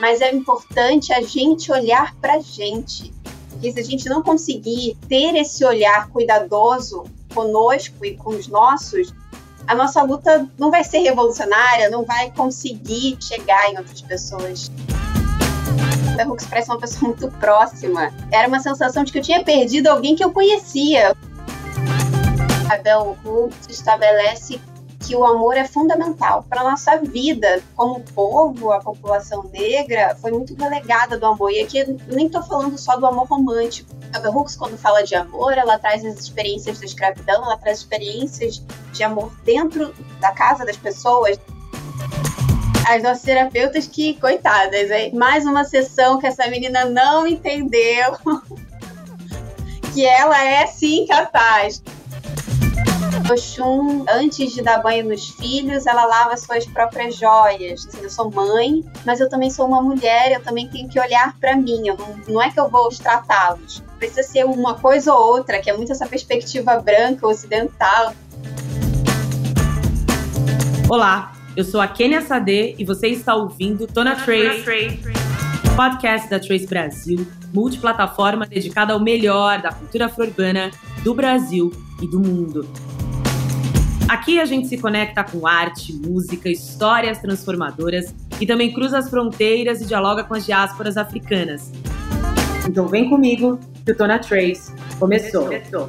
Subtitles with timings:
[0.00, 3.12] mas é importante a gente olhar para a gente.
[3.50, 9.14] Porque se a gente não conseguir ter esse olhar cuidadoso conosco e com os nossos,
[9.66, 14.70] a nossa luta não vai ser revolucionária, não vai conseguir chegar em outras pessoas.
[16.18, 18.12] A Hooks parece uma pessoa muito próxima.
[18.30, 21.16] Era uma sensação de que eu tinha perdido alguém que eu conhecia.
[22.70, 24.60] A Bell Hooks estabelece
[25.06, 30.54] que o amor é fundamental para nossa vida como povo, a população negra foi muito
[30.54, 31.50] relegada do amor.
[31.50, 33.90] E aqui eu nem estou falando só do amor romântico.
[34.14, 38.62] A Hooks, quando fala de amor, ela traz as experiências da escravidão, ela traz experiências
[38.92, 41.38] de amor dentro da casa das pessoas.
[42.88, 48.16] As nossas terapeutas que, coitadas, é mais uma sessão que essa menina não entendeu
[49.92, 51.82] que ela é sim capaz.
[53.30, 57.86] Oxum, antes de dar banho nos filhos, ela lava suas próprias joias.
[57.86, 61.34] Assim, eu sou mãe, mas eu também sou uma mulher, eu também tenho que olhar
[61.40, 61.88] para mim.
[61.88, 63.82] Eu não, não é que eu vou tratá-los.
[63.98, 68.12] Precisa ser uma coisa ou outra, que é muito essa perspectiva branca, ocidental.
[70.90, 75.00] Olá, eu sou a Kenia Sade e você está ouvindo Tona Trace,
[75.74, 80.70] podcast da Trace Brasil, multiplataforma dedicada ao melhor da cultura afro-urbana
[81.02, 81.72] do Brasil
[82.02, 82.68] e do mundo.
[84.08, 89.80] Aqui a gente se conecta com arte, música, histórias transformadoras e também cruza as fronteiras
[89.80, 91.72] e dialoga com as diásporas africanas.
[92.68, 95.44] Então vem comigo que o Tona Trace começou.
[95.44, 95.88] começou.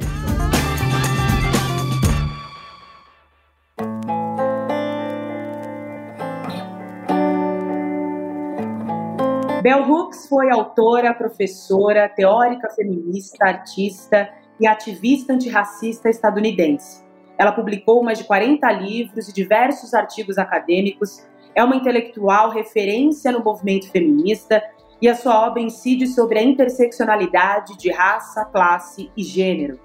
[9.62, 17.05] Bell Hooks foi autora, professora, teórica feminista, artista e ativista antirracista estadunidense.
[17.38, 23.44] Ela publicou mais de 40 livros e diversos artigos acadêmicos, é uma intelectual referência no
[23.44, 24.62] movimento feminista
[25.02, 29.80] e a sua obra incide sobre a interseccionalidade de raça, classe e gênero.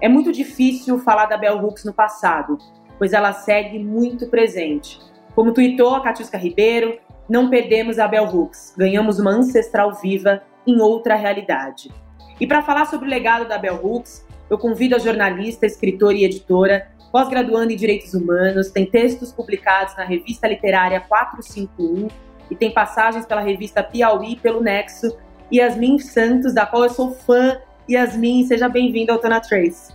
[0.00, 2.58] É muito difícil falar da Bell Hooks no passado,
[2.98, 5.00] pois ela segue muito presente.
[5.34, 6.98] Como tuitou a Catiusca Ribeiro,
[7.28, 11.90] não perdemos a Bell Hooks, ganhamos uma ancestral viva em outra realidade.
[12.40, 16.24] E para falar sobre o legado da Bell Hooks, eu convido a jornalista, escritora e
[16.24, 22.08] editora pós-graduando em Direitos Humanos, tem textos publicados na revista literária 451
[22.50, 25.16] e tem passagens pela revista Piauí pelo Nexo.
[25.52, 27.58] Yasmin Santos, da qual eu sou fã.
[27.88, 29.94] Yasmin, seja bem-vinda ao Tona Trace.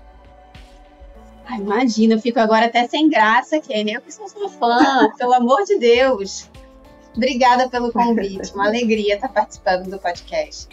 [1.45, 3.93] Ai, imagina, eu fico agora até sem graça, Kenny.
[3.93, 6.49] Eu que sou sua fã, pelo amor de Deus.
[7.16, 10.69] Obrigada pelo convite, uma alegria estar participando do podcast.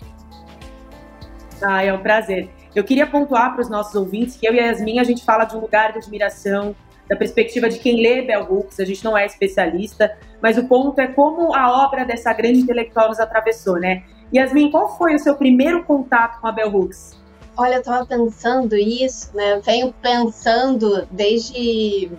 [1.61, 2.49] Ah, é um prazer.
[2.75, 5.45] Eu queria pontuar para os nossos ouvintes que eu e a Yasmin, a gente fala
[5.45, 6.75] de um lugar de admiração,
[7.09, 11.01] da perspectiva de quem lê Bell Hooks, a gente não é especialista, mas o ponto
[11.01, 14.05] é como a obra dessa grande intelectual nos atravessou, né?
[14.33, 17.19] Yasmin, qual foi o seu primeiro contato com a Bell Hooks?
[17.57, 19.61] Olha, eu estava pensando isso, né?
[19.65, 22.11] Venho pensando desde,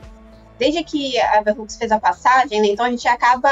[0.57, 2.67] desde que a Bell Hooks fez a passagem, né?
[2.69, 3.49] Então a gente acaba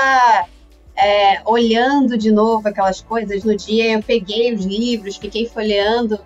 [0.98, 3.44] é, olhando de novo aquelas coisas.
[3.44, 6.20] No dia eu peguei os livros, fiquei folheando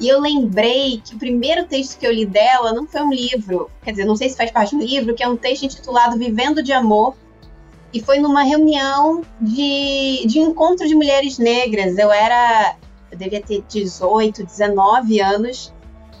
[0.00, 3.68] e eu lembrei que o primeiro texto que eu li dela não foi um livro,
[3.82, 6.62] quer dizer, não sei se faz parte do livro, que é um texto intitulado Vivendo
[6.62, 7.16] de Amor.
[7.92, 11.96] E foi numa reunião de, de encontro de mulheres negras.
[11.96, 12.76] Eu era.
[13.10, 15.72] Eu devia ter 18, 19 anos.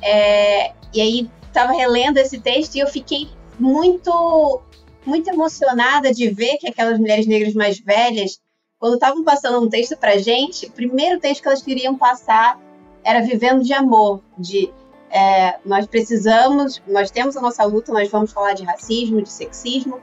[0.02, 3.28] É, e aí estava relendo esse texto e eu fiquei
[3.58, 4.62] muito,
[5.04, 8.40] muito emocionada de ver que aquelas mulheres negras mais velhas,
[8.78, 12.58] quando estavam passando um texto para gente, o primeiro texto que elas queriam passar
[13.08, 14.70] era vivendo de amor, de
[15.10, 19.98] é, nós precisamos, nós temos a nossa luta, nós vamos falar de racismo, de sexismo,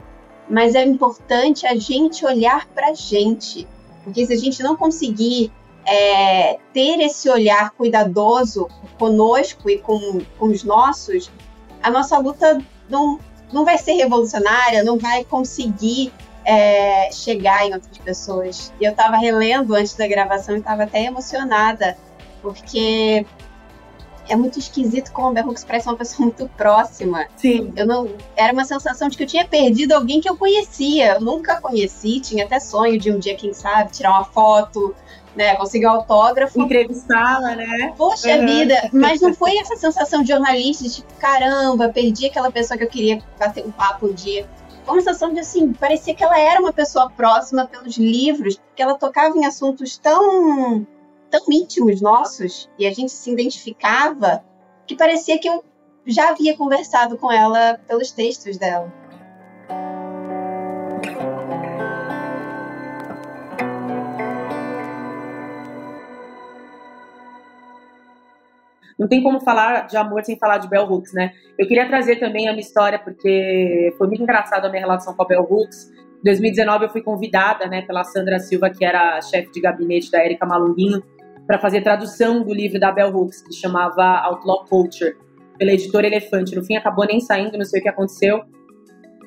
[0.50, 3.68] mas é importante a gente olhar para a gente,
[4.04, 5.52] porque se a gente não conseguir
[5.86, 8.68] é, ter esse olhar cuidadoso
[8.98, 11.30] conosco e com, com os nossos,
[11.84, 13.20] a nossa luta não,
[13.54, 16.12] não vai ser revolucionária, não vai conseguir
[16.44, 18.74] é, chegar em outras pessoas.
[18.82, 21.96] E eu estava relendo antes da gravação e estava até emocionada
[22.54, 23.26] porque
[24.28, 27.28] é muito esquisito como a Bell Hooks parece uma pessoa muito próxima.
[27.36, 27.74] Sim.
[27.76, 31.16] Eu não, era uma sensação de que eu tinha perdido alguém que eu conhecia.
[31.16, 34.96] Eu nunca conheci, tinha até sonho de um dia, quem sabe, tirar uma foto,
[35.36, 36.62] né, conseguir um autógrafo.
[36.62, 37.94] Entrevistá-la, né?
[37.98, 38.46] Poxa uhum.
[38.46, 42.84] vida, mas não foi essa sensação de jornalista, de tipo, caramba, perdi aquela pessoa que
[42.84, 44.48] eu queria bater um papo um dia.
[44.86, 48.82] Foi uma sensação de assim, parecia que ela era uma pessoa próxima pelos livros, que
[48.82, 50.86] ela tocava em assuntos tão
[51.40, 54.44] tão íntimos nossos e a gente se identificava
[54.88, 55.64] que parecia que eu
[56.06, 58.94] já havia conversado com ela pelos textos dela.
[68.98, 71.34] Não tem como falar de amor sem falar de Bell Hooks, né?
[71.60, 75.22] Eu queria trazer também a minha história, porque foi muito engraçado a minha relação com
[75.22, 75.92] a Bell Hooks.
[76.22, 80.24] Em 2019 eu fui convidada, né, pela Sandra Silva, que era chefe de gabinete da
[80.24, 81.04] Erika Malunguinho,
[81.48, 85.16] para fazer tradução do livro da Bell Hooks, que chamava Outlaw Culture,
[85.58, 86.56] pela editora Elefante.
[86.56, 88.44] No fim acabou nem saindo, não sei o que aconteceu,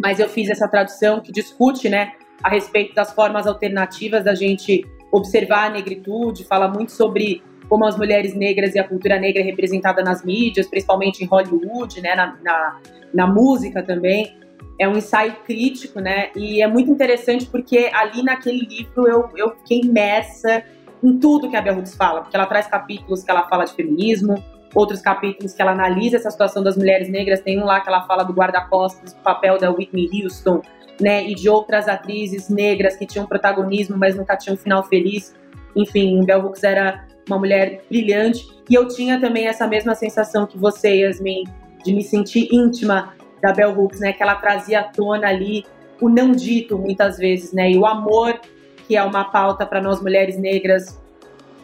[0.00, 2.12] mas eu fiz essa tradução que discute, né,
[2.42, 7.96] a respeito das formas alternativas da gente observar a negritude, fala muito sobre como as
[7.96, 12.38] mulheres negras e a cultura negra é representada nas mídias, principalmente em Hollywood, né, na,
[12.42, 12.80] na,
[13.12, 14.36] na música também.
[14.78, 16.30] É um ensaio crítico, né?
[16.36, 20.62] E é muito interessante porque ali naquele livro eu, eu fiquei imersa
[21.02, 24.42] em tudo que a Bell fala, porque ela traz capítulos que ela fala de feminismo,
[24.74, 27.40] outros capítulos que ela analisa essa situação das mulheres negras.
[27.40, 30.62] Tem um lá que ela fala do guarda-costas, do papel da Whitney Houston,
[31.00, 31.24] né?
[31.24, 35.34] E de outras atrizes negras que tinham protagonismo, mas nunca tinham um final feliz.
[35.74, 38.46] Enfim, Bell Hooks era uma mulher brilhante.
[38.68, 41.44] E eu tinha também essa mesma sensação que você, Yasmin,
[41.84, 44.12] de me sentir íntima da Bell Hooks, né?
[44.12, 45.64] Que ela trazia à tona ali
[46.00, 47.70] o não dito muitas vezes, né?
[47.70, 48.40] E o amor,
[48.88, 50.98] que é uma pauta para nós mulheres negras,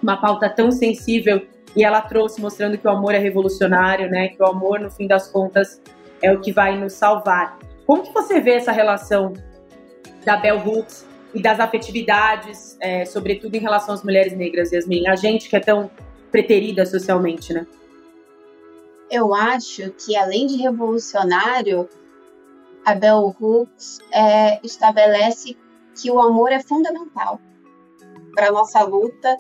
[0.03, 1.44] uma pauta tão sensível.
[1.75, 4.29] E ela trouxe mostrando que o amor é revolucionário, né?
[4.29, 5.81] Que o amor, no fim das contas,
[6.23, 7.59] é o que vai nos salvar.
[7.87, 9.32] Como que você vê essa relação
[10.25, 15.09] da Bell Hooks e das afetividades, é, sobretudo em relação às mulheres negras, Yasmin?
[15.09, 15.91] A gente que é tão
[16.31, 17.67] preterida socialmente, né?
[19.11, 21.88] Eu acho que, além de revolucionário,
[22.85, 25.56] a Bell Hooks é, estabelece
[25.94, 27.41] que o amor é fundamental
[28.35, 29.37] para a nossa luta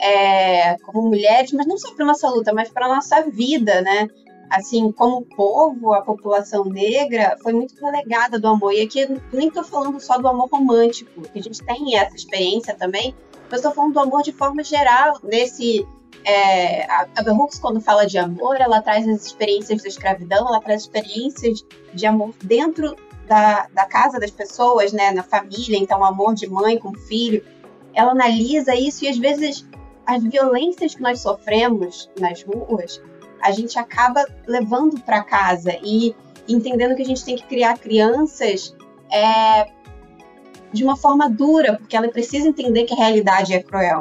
[0.00, 4.08] é, como mulheres, mas não só para nossa luta, mas para nossa vida, né?
[4.50, 8.72] assim, como povo, a população negra foi muito relegada do amor.
[8.72, 12.74] E aqui nem estou falando só do amor romântico, que a gente tem essa experiência
[12.74, 13.14] também,
[13.50, 15.86] eu estou falando do amor de forma geral, nesse.
[16.26, 17.24] É, a, a
[17.60, 21.62] quando fala de amor, ela traz as experiências da escravidão, ela traz experiências
[21.92, 22.96] de amor dentro
[23.26, 27.44] da, da casa das pessoas, né, na família, então amor de mãe com filho.
[27.94, 29.66] Ela analisa isso e às vezes
[30.06, 33.00] as violências que nós sofremos nas ruas
[33.44, 36.16] a gente acaba levando para casa e
[36.48, 38.74] entendendo que a gente tem que criar crianças
[39.12, 39.70] é,
[40.72, 44.00] de uma forma dura, porque ela precisa entender que a realidade é cruel.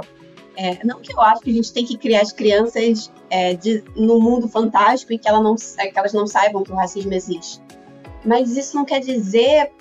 [0.56, 3.84] É, não que eu acho que a gente tem que criar as crianças é, de,
[3.96, 7.62] no mundo fantástico e que, ela não, que elas não saibam que o racismo existe.
[8.24, 9.72] Mas isso não quer dizer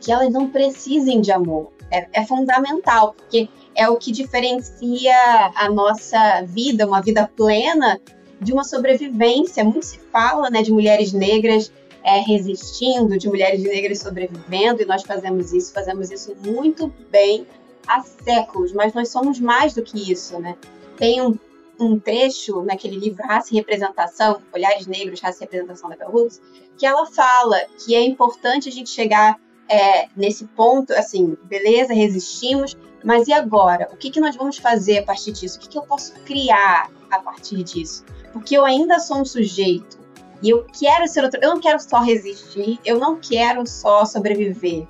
[0.00, 1.72] que elas não precisem de amor.
[1.90, 5.14] É, é fundamental, porque é o que diferencia
[5.54, 8.00] a nossa vida, uma vida plena,
[8.40, 9.64] de uma sobrevivência.
[9.64, 15.02] Muito se fala né, de mulheres negras é, resistindo, de mulheres negras sobrevivendo, e nós
[15.02, 17.46] fazemos isso, fazemos isso muito bem
[17.86, 20.38] há séculos, mas nós somos mais do que isso.
[20.38, 20.56] Né?
[20.96, 21.38] Tem um,
[21.78, 26.40] um trecho naquele livro Raça e Representação, Olhares Negros, Raça e Representação da Bell Hooks,
[26.76, 29.38] que ela fala que é importante a gente chegar
[29.68, 33.88] é, nesse ponto, assim, beleza, resistimos, mas e agora?
[33.92, 35.58] O que, que nós vamos fazer a partir disso?
[35.58, 38.04] O que, que eu posso criar a partir disso?
[38.34, 39.96] porque eu ainda sou um sujeito
[40.42, 41.38] e eu quero ser outro.
[41.40, 44.86] Eu não quero só resistir, eu não quero só sobreviver,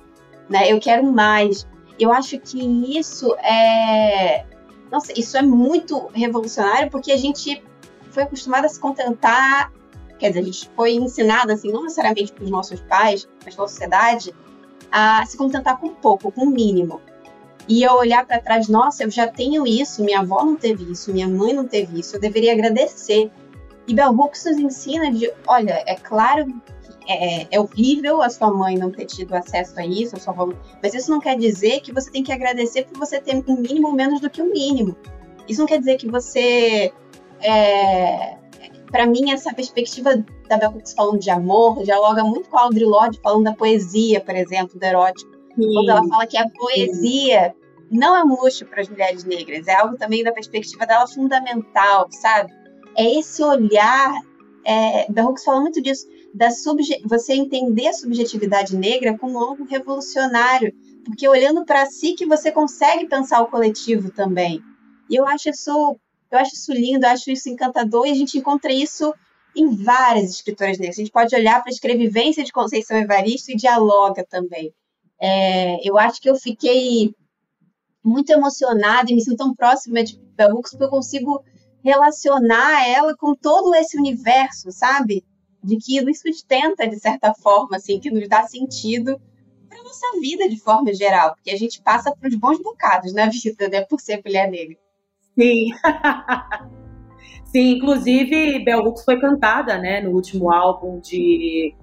[0.49, 0.69] né?
[0.69, 1.65] Eu quero mais.
[1.99, 2.59] Eu acho que
[2.97, 4.43] isso é,
[4.91, 7.63] nossa, isso é muito revolucionário porque a gente
[8.11, 9.71] foi acostumado a se contentar,
[10.17, 14.33] quer dizer, a gente foi ensinado assim, não necessariamente pelos nossos pais, mas pela sociedade,
[14.91, 17.01] a se contentar com pouco, com o mínimo.
[17.67, 21.11] E eu olhar para trás, nossa, eu já tenho isso, minha avó não teve isso,
[21.11, 23.31] minha mãe não teve isso, eu deveria agradecer.
[23.87, 26.45] E Bell Hooks nos ensina de, olha, é claro
[27.07, 30.49] é, é, horrível a sua mãe não ter tido acesso a isso, a sua avó,
[30.81, 33.91] mas isso não quer dizer que você tem que agradecer por você ter um mínimo
[33.91, 34.95] menos do que o um mínimo.
[35.47, 36.91] Isso não quer dizer que você
[37.41, 38.37] é,
[38.95, 42.85] para mim, essa perspectiva da Bell Hooks falando de amor dialoga muito com a Audre
[42.85, 45.31] Lorde falando da poesia, por exemplo, do erótico.
[45.55, 45.73] Sim.
[45.73, 47.97] Quando ela fala que a poesia Sim.
[47.97, 52.07] não é um luxo para as mulheres negras, é algo também da perspectiva dela fundamental,
[52.09, 52.53] sabe?
[52.97, 54.13] É esse olhar.
[54.63, 59.63] É, Bell Hooks fala muito disso, da subje você entender a subjetividade negra como algo
[59.63, 60.73] revolucionário,
[61.05, 64.61] porque olhando para si que você consegue pensar o coletivo também.
[65.09, 65.97] E eu acho isso,
[66.29, 69.13] eu acho isso lindo, eu acho isso encantador, e a gente encontra isso
[69.55, 70.97] em várias escritoras negras.
[70.97, 74.73] A gente pode olhar para a escrevivência de Conceição Evaristo e dialoga também.
[75.17, 77.15] É, eu acho que eu fiquei
[78.03, 81.41] muito emocionada e me sinto tão próxima de Bell Hooks porque eu consigo
[81.81, 85.23] relacionar ela com todo esse universo, sabe?
[85.65, 89.19] De que nos sustenta de certa forma, assim, que nos dá sentido
[89.67, 93.27] para nossa vida de forma geral, porque a gente passa por uns bons bocados na
[93.27, 94.77] vida, né, por ser mulher negra.
[95.37, 95.71] Sim.
[97.45, 101.73] Sim, inclusive Bell Hooks foi cantada, né, no último álbum de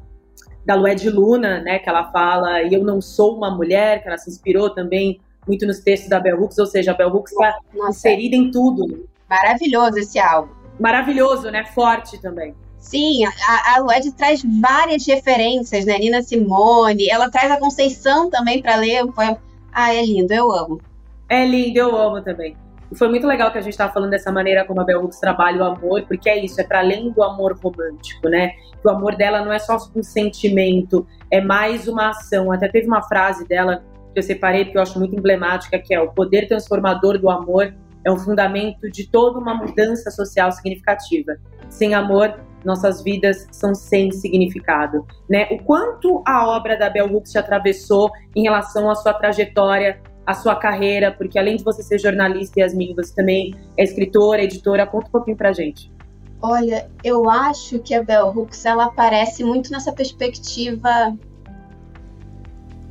[0.65, 4.07] da Lué de Luna, né, que ela fala e eu não sou uma mulher, que
[4.07, 7.33] ela se inspirou também muito nos textos da Bell Hooks, ou seja, a Bell Hooks
[7.33, 7.59] está
[7.89, 9.09] inserida em tudo.
[9.29, 10.53] Maravilhoso esse álbum.
[10.79, 11.65] Maravilhoso, né?
[11.65, 12.55] Forte também.
[12.83, 15.97] Sim, a, a Lued traz várias referências, né?
[15.99, 19.39] Nina Simone, ela traz a Conceição também para ler o poema.
[19.73, 20.81] Ah, é lindo, eu amo.
[21.29, 22.57] É lindo, eu amo também.
[22.95, 25.63] Foi muito legal que a gente estava falando dessa maneira como a Bell Hooks trabalha
[25.63, 28.51] o amor, porque é isso, é para além do amor romântico, né?
[28.85, 32.51] O amor dela não é só um sentimento, é mais uma ação.
[32.51, 36.01] Até teve uma frase dela que eu separei porque eu acho muito emblemática, que é
[36.01, 37.73] o poder transformador do amor
[38.05, 41.37] é um fundamento de toda uma mudança social significativa.
[41.71, 42.35] Sem amor,
[42.65, 45.07] nossas vidas são sem significado.
[45.29, 45.49] Né?
[45.51, 50.35] O quanto a obra da Bell Hooks te atravessou em relação à sua trajetória, à
[50.35, 54.87] sua carreira, porque além de você ser jornalista, Yasmin, você também é escritora, editora.
[54.87, 55.93] Conta um pouquinho pra gente.
[56.41, 61.17] Olha, eu acho que a Bell Hooks ela aparece muito nessa perspectiva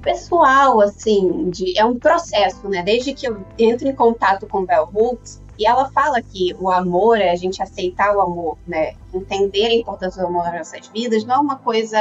[0.01, 2.82] pessoal, assim, de, é um processo, né?
[2.82, 7.22] Desde que eu entro em contato com Bell Hooks, e ela fala que o amor
[7.22, 8.96] é a gente aceitar o amor, né?
[9.13, 12.00] Entender a importância do amor nas nossas vidas não é uma coisa.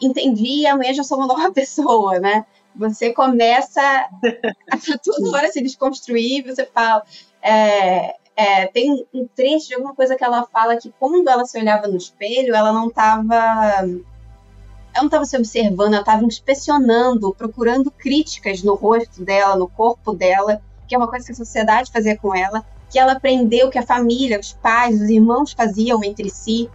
[0.00, 2.46] Entendi, amanhã já sou uma nova pessoa, né?
[2.76, 7.02] Você começa a toda hora se desconstruir, você fala.
[7.42, 11.58] É, é, tem um trecho de alguma coisa que ela fala que quando ela se
[11.58, 17.90] olhava no espelho, ela não estava ela não estava se observando, ela estava inspecionando, procurando
[17.90, 20.62] críticas no rosto dela, no corpo dela,
[20.94, 24.38] é uma coisa que a sociedade fazia com ela, que ela aprendeu que a família,
[24.38, 26.70] os pais, os irmãos faziam entre si.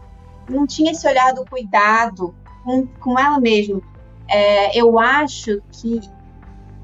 [0.50, 3.82] Não tinha esse olhar do cuidado com, com ela mesma.
[4.28, 6.02] É, eu acho que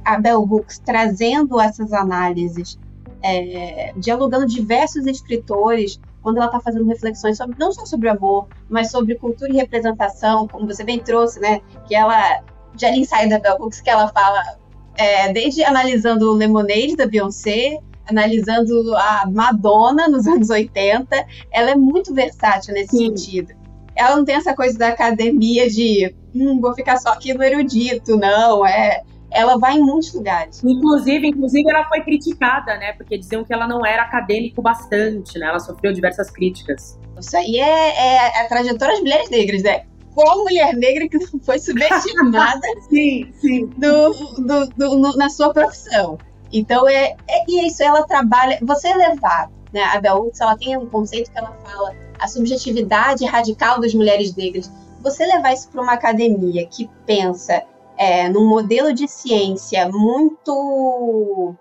[0.03, 2.79] a Bell Hooks trazendo essas análises,
[3.21, 8.89] é, dialogando diversos escritores, quando ela está fazendo reflexões sobre não só sobre amor, mas
[8.89, 11.61] sobre cultura e representação, como você bem trouxe, né?
[11.87, 12.43] Que ela
[12.75, 14.57] já ali sai da Bell Hooks que ela fala
[14.97, 21.07] é, desde analisando o Lemonade da Beyoncé, analisando a Madonna nos anos 80,
[21.51, 23.15] ela é muito versátil nesse Sim.
[23.15, 23.53] sentido.
[23.95, 28.17] Ela não tem essa coisa da academia de hum, vou ficar só aqui no erudito,
[28.17, 29.01] não, é
[29.35, 30.63] ela vai em muitos lugares.
[30.63, 32.93] Inclusive, inclusive ela foi criticada, né?
[32.93, 35.47] Porque diziam que ela não era acadêmico bastante, né?
[35.47, 36.97] Ela sofreu diversas críticas.
[37.19, 39.83] Isso aí é, é a trajetória das mulheres negras, né?
[40.15, 43.65] Qual mulher negra que não foi subestimada sim, sim.
[43.77, 46.17] Do, do, do no, na sua profissão?
[46.51, 48.57] Então, é, é, é isso, ela trabalha.
[48.61, 49.83] Você levar, né?
[49.83, 54.33] A Bell Hooks, ela tem um conceito que ela fala a subjetividade radical das mulheres
[54.35, 54.71] negras.
[55.03, 57.61] Você levar isso para uma academia que pensa
[57.97, 61.53] é, num modelo de ciência muito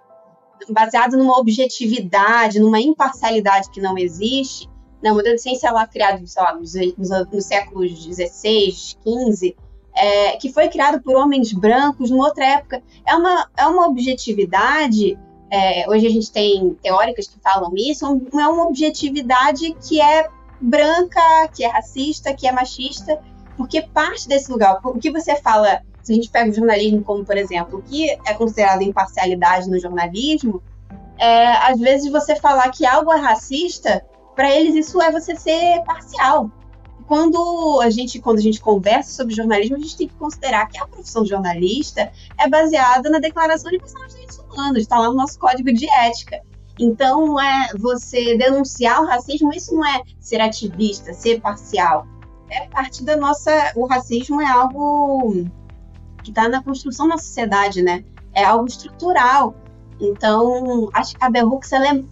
[0.70, 4.68] baseado numa objetividade, numa imparcialidade que não existe,
[5.12, 9.56] o modelo de ciência lá criado, sei lá, nos, nos, nos séculos XVI, XV,
[9.94, 15.18] é, que foi criado por homens brancos numa outra época, é uma, é uma objetividade,
[15.50, 20.28] é, hoje a gente tem teóricas que falam isso, é uma objetividade que é
[20.60, 21.20] branca,
[21.54, 23.20] que é racista, que é machista,
[23.56, 27.24] porque parte desse lugar, o que você fala se a gente pega o jornalismo como,
[27.24, 30.62] por exemplo, o que é considerado imparcialidade no jornalismo,
[31.18, 35.82] é, às vezes você falar que algo é racista, para eles isso é você ser
[35.84, 36.50] parcial.
[37.06, 40.78] Quando a gente, quando a gente conversa sobre jornalismo, a gente tem que considerar que
[40.78, 45.08] a profissão de jornalista é baseada na Declaração de Universal dos Direitos Humanos, está lá
[45.08, 46.40] no nosso código de ética.
[46.78, 52.06] Então, é você denunciar o racismo, isso não é ser ativista, ser parcial.
[52.50, 53.72] É parte da nossa.
[53.76, 55.44] O racismo é algo
[56.22, 58.04] que está na construção da sociedade, né?
[58.32, 59.54] É algo estrutural.
[60.00, 62.04] Então, acho que a Bell Hooks, ela é,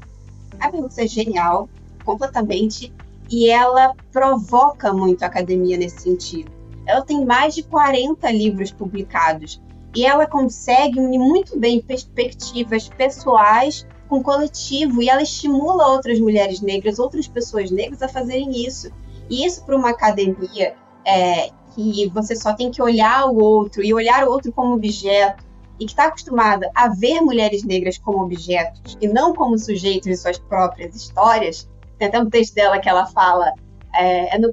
[0.60, 1.68] a Bell Hooks é genial,
[2.02, 2.92] completamente,
[3.30, 6.50] e ela provoca muito a academia nesse sentido.
[6.86, 9.60] Ela tem mais de 40 livros publicados,
[9.94, 16.60] e ela consegue unir muito bem perspectivas pessoais com coletivo, e ela estimula outras mulheres
[16.60, 18.90] negras, outras pessoas negras a fazerem isso.
[19.30, 20.74] E isso para uma academia
[21.06, 25.44] é, que você só tem que olhar o outro e olhar o outro como objeto,
[25.80, 30.16] e que está acostumada a ver mulheres negras como objetos e não como sujeitos de
[30.16, 31.68] suas próprias histórias,
[32.02, 33.52] tem até um texto dela que ela fala,
[33.94, 34.52] é, é no,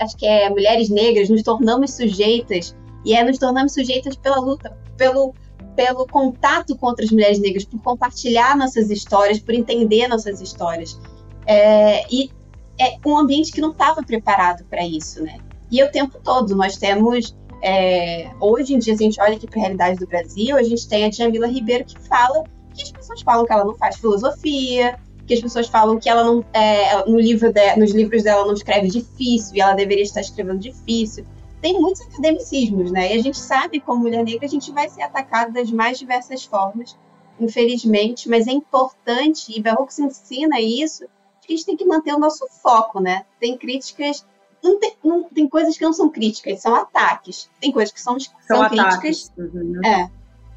[0.00, 4.76] acho que é Mulheres Negras, nos tornamos sujeitas, e é nos tornamos sujeitas pela luta,
[4.96, 5.34] pelo,
[5.74, 10.98] pelo contato com outras mulheres negras, por compartilhar nossas histórias, por entender nossas histórias.
[11.44, 12.30] É, e
[12.78, 15.38] é um ambiente que não estava preparado para isso, né?
[15.70, 17.36] E o tempo todo nós temos.
[17.62, 20.86] É, hoje em dia, a gente olha aqui para a realidade do Brasil, a gente
[20.86, 24.98] tem a Jamila Ribeiro que fala que as pessoas falam que ela não faz filosofia,
[25.26, 28.54] que as pessoas falam que ela não é, no livro de, nos livros dela não
[28.54, 31.26] escreve difícil e ela deveria estar escrevendo difícil.
[31.60, 33.14] Tem muitos academicismos, né?
[33.14, 36.44] E a gente sabe, como mulher negra, a gente vai ser atacada das mais diversas
[36.44, 36.96] formas,
[37.40, 41.04] infelizmente, mas é importante, e Bell Hooks ensina isso,
[41.40, 43.24] que a gente tem que manter o nosso foco, né?
[43.40, 44.24] Tem críticas
[44.62, 47.48] não tem, não, tem coisas que não são críticas, são ataques.
[47.60, 49.32] Tem coisas que são, são, são críticas.
[49.36, 49.80] Uhum.
[49.84, 50.10] É.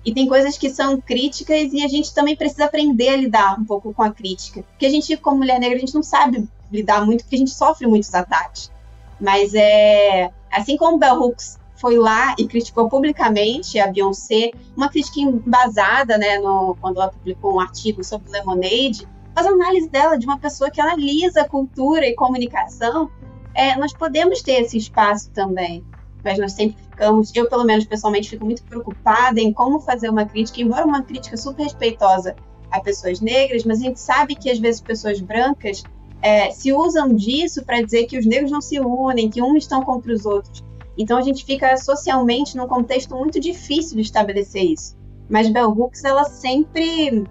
[0.06, 3.66] E tem coisas que são críticas e a gente também precisa aprender a lidar um
[3.66, 4.64] pouco com a crítica.
[4.72, 7.52] Porque a gente, como mulher negra, a gente não sabe lidar muito, porque a gente
[7.52, 8.72] sofre muitos ataques.
[9.20, 10.32] Mas é.
[10.52, 16.40] Assim como Bell Hooks foi lá e criticou publicamente a Beyoncé, uma crítica embasada, né,
[16.40, 20.72] no, quando ela publicou um artigo sobre Lemonade, faz a análise dela de uma pessoa
[20.72, 23.10] que analisa cultura e comunicação
[23.54, 25.84] é, nós podemos ter esse espaço também,
[26.24, 30.26] mas nós sempre ficamos, eu pelo menos pessoalmente fico muito preocupada em como fazer uma
[30.26, 32.36] crítica, embora uma crítica super respeitosa
[32.72, 35.84] a pessoas negras, mas a gente sabe que às vezes pessoas brancas
[36.22, 39.82] é, se usam disso para dizer que os negros não se unem, que uns estão
[39.84, 40.64] contra os outros.
[40.98, 44.98] Então a gente fica socialmente num contexto muito difícil de estabelecer isso.
[45.30, 47.24] Mas Bell Hooks ela sempre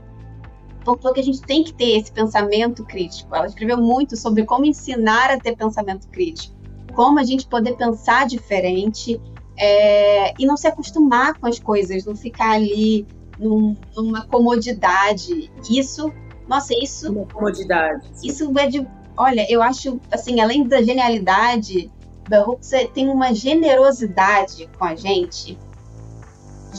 [0.85, 3.35] pontuou que a gente tem que ter esse pensamento crítico.
[3.35, 6.57] Ela escreveu muito sobre como ensinar a ter pensamento crítico,
[6.99, 9.21] como a gente poder pensar diferente
[9.57, 13.07] é, e não se acostumar com as coisas, não ficar ali
[13.39, 15.49] num, numa comodidade.
[15.71, 16.13] Isso,
[16.49, 17.13] nossa, isso.
[17.13, 18.05] Uma comodidade.
[18.25, 18.85] Isso é de.
[19.17, 21.89] Olha, eu acho, assim, além da genialidade,
[22.29, 22.59] Bell
[22.93, 25.57] tem uma generosidade com a gente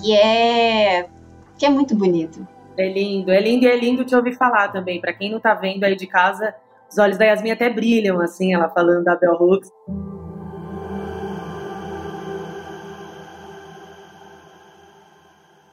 [0.01, 1.07] que é
[1.57, 2.45] que é muito bonito.
[2.77, 4.99] É lindo, é lindo e é lindo te ouvir falar também.
[4.99, 6.53] Para quem não tá vendo aí de casa,
[6.89, 9.69] os olhos da Yasmin até brilham, assim, ela falando da Bell Hooks.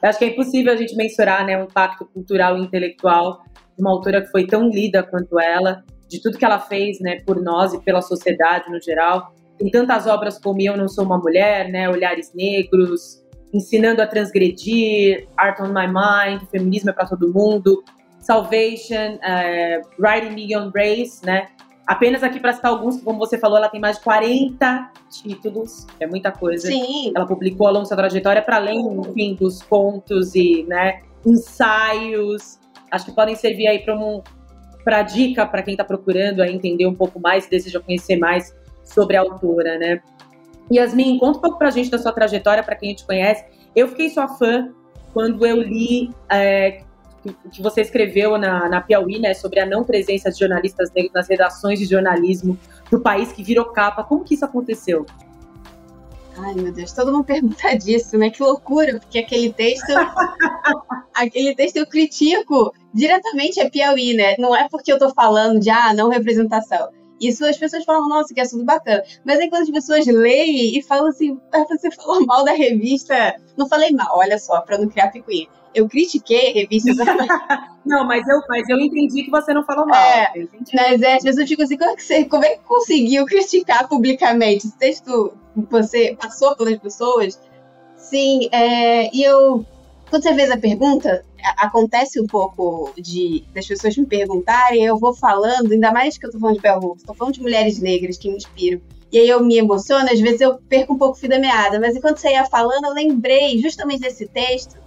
[0.01, 3.41] Eu acho que é impossível a gente mensurar né, o impacto cultural e intelectual
[3.75, 7.19] de uma autora que foi tão lida quanto ela, de tudo que ela fez né,
[7.25, 9.33] por nós e pela sociedade no geral.
[9.57, 15.27] Tem tantas obras como Eu Não Sou Uma Mulher, né, Olhares Negros, ensinando a transgredir,
[15.35, 17.83] Art on My Mind, Feminismo é para todo mundo,
[18.19, 21.47] Salvation, uh, Writing Million Race, né?
[21.87, 26.05] Apenas aqui para citar alguns, como você falou, ela tem mais de 40 títulos, é
[26.05, 26.67] muita coisa.
[26.67, 27.13] Sim.
[27.15, 32.59] Ela publicou ao longo da sua trajetória, para além, enfim, dos contos e né, ensaios.
[32.91, 34.21] Acho que podem servir aí para um,
[34.83, 38.53] para dica para quem está procurando aí entender um pouco mais, e deseja conhecer mais
[38.83, 40.01] sobre a autora, né?
[40.71, 43.45] Yasmin, conta um pouco pra gente da sua trajetória, para quem te conhece.
[43.73, 44.73] Eu fiquei sua fã
[45.13, 46.81] quando eu li é,
[47.51, 51.27] que você escreveu na, na Piauí, né, sobre a não presença de jornalistas negros nas
[51.27, 52.57] redações de jornalismo
[52.89, 54.03] do país que virou capa.
[54.03, 55.05] Como que isso aconteceu?
[56.37, 58.29] Ai, meu Deus, todo mundo pergunta disso, né?
[58.29, 59.91] Que loucura, porque aquele texto.
[61.13, 64.35] aquele texto eu critico diretamente a Piauí, né?
[64.37, 66.89] Não é porque eu tô falando de ah, não representação.
[67.19, 69.03] Isso as pessoas falam, nossa, que assunto bacana.
[69.25, 73.35] Mas aí quando as pessoas leem e falam assim, ah, você falou mal da revista.
[73.57, 75.47] Não falei mal, olha só, pra não criar picuinha.
[75.77, 76.97] Eu critiquei revistas.
[77.85, 80.01] não, mas eu, mas eu entendi que você não falou mal.
[80.01, 80.33] É,
[80.73, 83.87] mas é, as pessoas ficam assim, como é, que você, como é que conseguiu criticar
[83.87, 84.65] publicamente?
[84.65, 85.33] Esse texto
[85.69, 87.39] você passou pelas pessoas?
[87.95, 89.63] Sim, é, e eu
[90.09, 91.25] quando você fez a pergunta,
[91.57, 96.31] acontece um pouco de das pessoas me perguntarem, eu vou falando, ainda mais que eu
[96.31, 98.81] tô falando de Bell Hooks, tô falando de mulheres negras que me inspiram.
[99.11, 101.79] E aí eu me emociono, às vezes eu perco um pouco o fio da meada,
[101.79, 104.77] mas enquanto você ia falando, eu lembrei justamente desse texto,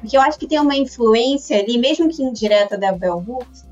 [0.00, 3.64] porque eu acho que tem uma influência ali, mesmo que indireta da Bell Hooks,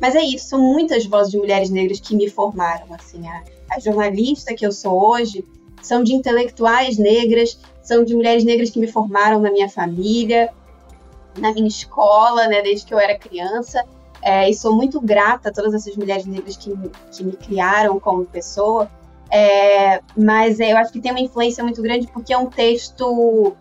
[0.00, 3.80] mas é isso, são muitas vozes de mulheres negras que me formaram, assim, a, a
[3.80, 5.44] jornalista que eu sou hoje,
[5.82, 10.52] são de intelectuais negras, são de mulheres negras que me formaram na minha família,
[11.38, 13.84] na minha escola, né, desde que eu era criança.
[14.20, 16.74] É, e sou muito grata a todas essas mulheres negras que,
[17.12, 18.90] que me criaram como pessoa.
[19.30, 23.54] É, mas é, eu acho que tem uma influência muito grande porque é um texto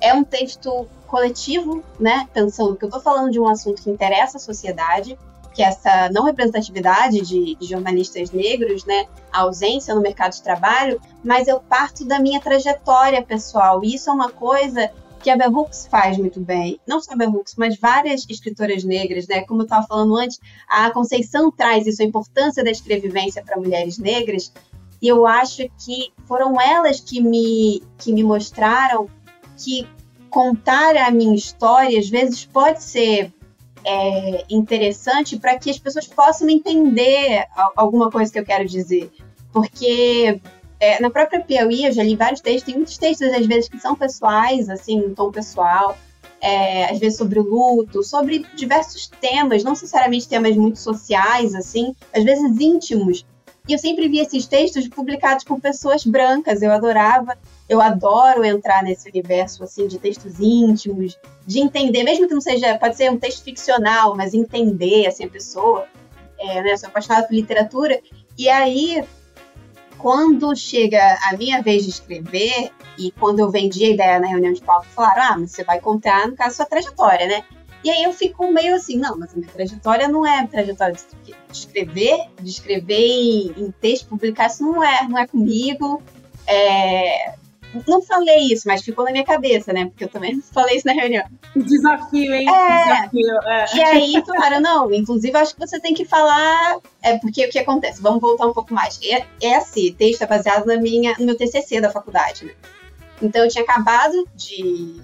[0.00, 2.28] é um texto coletivo, né?
[2.32, 5.18] Pensando que eu estou falando de um assunto que interessa a sociedade,
[5.52, 9.06] que é essa não representatividade de, de, jornalistas negros, né?
[9.32, 13.82] A ausência no mercado de trabalho, mas eu parto da minha trajetória pessoal.
[13.82, 14.88] E isso é uma coisa
[15.20, 16.80] que a Bell Hooks faz muito bem.
[16.86, 19.42] Não só a Bell Hooks, mas várias escritoras negras, né?
[19.42, 23.98] Como eu estava falando antes, a Conceição traz isso, a importância da escrevivência para mulheres
[23.98, 24.52] negras.
[25.02, 29.08] E eu acho que foram elas que me, que me mostraram
[29.56, 29.86] que
[30.30, 33.32] contar a minha história, às vezes, pode ser
[33.84, 39.10] é, interessante para que as pessoas possam entender alguma coisa que eu quero dizer.
[39.52, 40.40] Porque
[40.78, 43.78] é, na própria Piauí, eu já li vários textos, tem muitos textos, às vezes, que
[43.78, 45.96] são pessoais, assim, um tom pessoal.
[46.40, 52.24] é, às vezes sobre luto, sobre diversos temas, não necessariamente temas muito sociais, assim, às
[52.24, 53.26] vezes íntimos.
[53.70, 58.82] E eu sempre vi esses textos publicados por pessoas brancas, eu adorava, eu adoro entrar
[58.82, 63.16] nesse universo, assim, de textos íntimos, de entender, mesmo que não seja, pode ser um
[63.16, 65.86] texto ficcional, mas entender, assim, a pessoa,
[66.36, 68.00] é, né, sou apaixonada por literatura,
[68.36, 69.04] e aí,
[69.98, 74.52] quando chega a minha vez de escrever, e quando eu vendi a ideia na reunião
[74.52, 77.44] de pauta, falaram: ah, mas você vai contar, no caso, sua trajetória, né?
[77.82, 81.34] E aí eu fico meio assim, não, mas a minha trajetória não é trajetória de
[81.50, 86.02] escrever, de escrever em, em texto, publicar, isso não é, não é comigo.
[86.46, 87.34] É,
[87.86, 89.86] não falei isso, mas ficou na minha cabeça, né?
[89.86, 91.24] Porque eu também falei isso na reunião.
[91.54, 92.48] Desafio, hein?
[92.48, 92.84] É.
[92.84, 93.42] Desafio.
[93.46, 93.76] É.
[93.76, 96.78] E aí falaram, não, inclusive acho que você tem que falar.
[97.02, 98.02] É porque o que acontece?
[98.02, 98.98] Vamos voltar um pouco mais.
[99.04, 102.52] É, é assim, texto é baseado na minha, no meu TCC da faculdade, né?
[103.22, 105.00] Então eu tinha acabado de.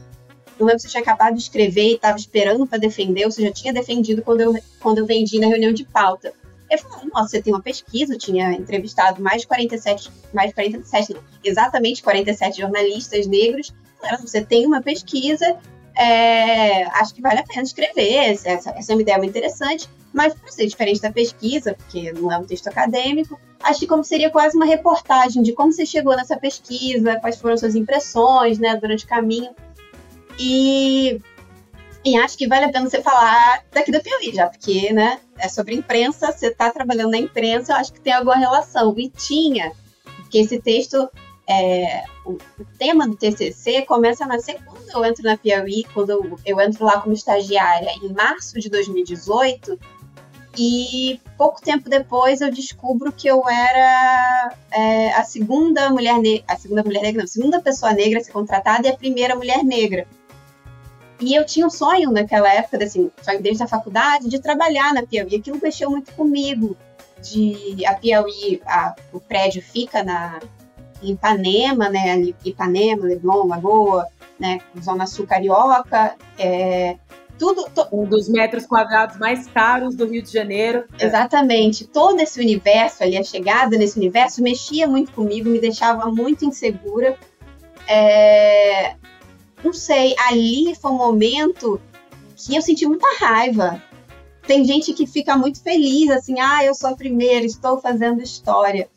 [0.58, 3.42] Não lembro se eu tinha acabado de escrever e estava esperando para defender, ou se
[3.42, 6.32] já tinha defendido quando eu, quando eu vendi na reunião de pauta.
[6.70, 10.54] Eu falei, nossa, você tem uma pesquisa, eu tinha entrevistado mais de 47, mais de
[10.54, 13.72] 47, não, exatamente 47 jornalistas negros.
[14.00, 15.56] Falaram, você tem uma pesquisa,
[15.94, 20.34] é, acho que vale a pena escrever, essa, essa é uma ideia muito interessante, mas
[20.34, 24.30] para ser diferente da pesquisa, porque não é um texto acadêmico, acho que como seria
[24.30, 29.04] quase uma reportagem de como você chegou nessa pesquisa, quais foram suas impressões, né, durante
[29.04, 29.50] o caminho.
[30.38, 31.20] E,
[32.04, 35.48] e acho que vale a pena você falar daqui da Piauí já, porque, né, é
[35.48, 38.94] sobre imprensa, você está trabalhando na imprensa, eu acho que tem alguma relação.
[38.98, 39.72] E tinha,
[40.16, 41.08] porque esse texto,
[41.48, 42.38] é, o,
[42.78, 46.84] tema do TCC começa a nascer quando eu entro na Piauí, quando eu, eu entro
[46.84, 49.78] lá como estagiária em março de 2018,
[50.58, 56.56] e pouco tempo depois eu descubro que eu era é, a segunda mulher negra, a
[56.56, 59.62] segunda mulher negra, não, a segunda pessoa negra a ser contratada e a primeira mulher
[59.62, 60.06] negra.
[61.20, 65.02] E eu tinha um sonho naquela época, assim, sonho desde a faculdade, de trabalhar na
[65.02, 65.36] Piauí.
[65.36, 66.76] Aquilo mexeu muito comigo.
[67.22, 70.38] De a Piauí, a, o prédio fica na
[71.02, 72.16] em Ipanema, né?
[72.44, 74.06] Ipanema, Leblon, Lagoa,
[74.38, 74.60] né?
[74.82, 76.14] Zona Sul Carioca.
[76.38, 76.96] É,
[77.38, 77.86] tudo, to...
[77.92, 80.84] Um dos metros quadrados mais caros do Rio de Janeiro.
[80.98, 81.86] Exatamente.
[81.86, 87.16] Todo esse universo ali, a chegada nesse universo, mexia muito comigo, me deixava muito insegura.
[87.86, 88.94] É...
[89.64, 91.80] Não sei, ali foi um momento
[92.36, 93.82] que eu senti muita raiva.
[94.46, 98.88] Tem gente que fica muito feliz, assim, ah, eu sou a primeira, estou fazendo história.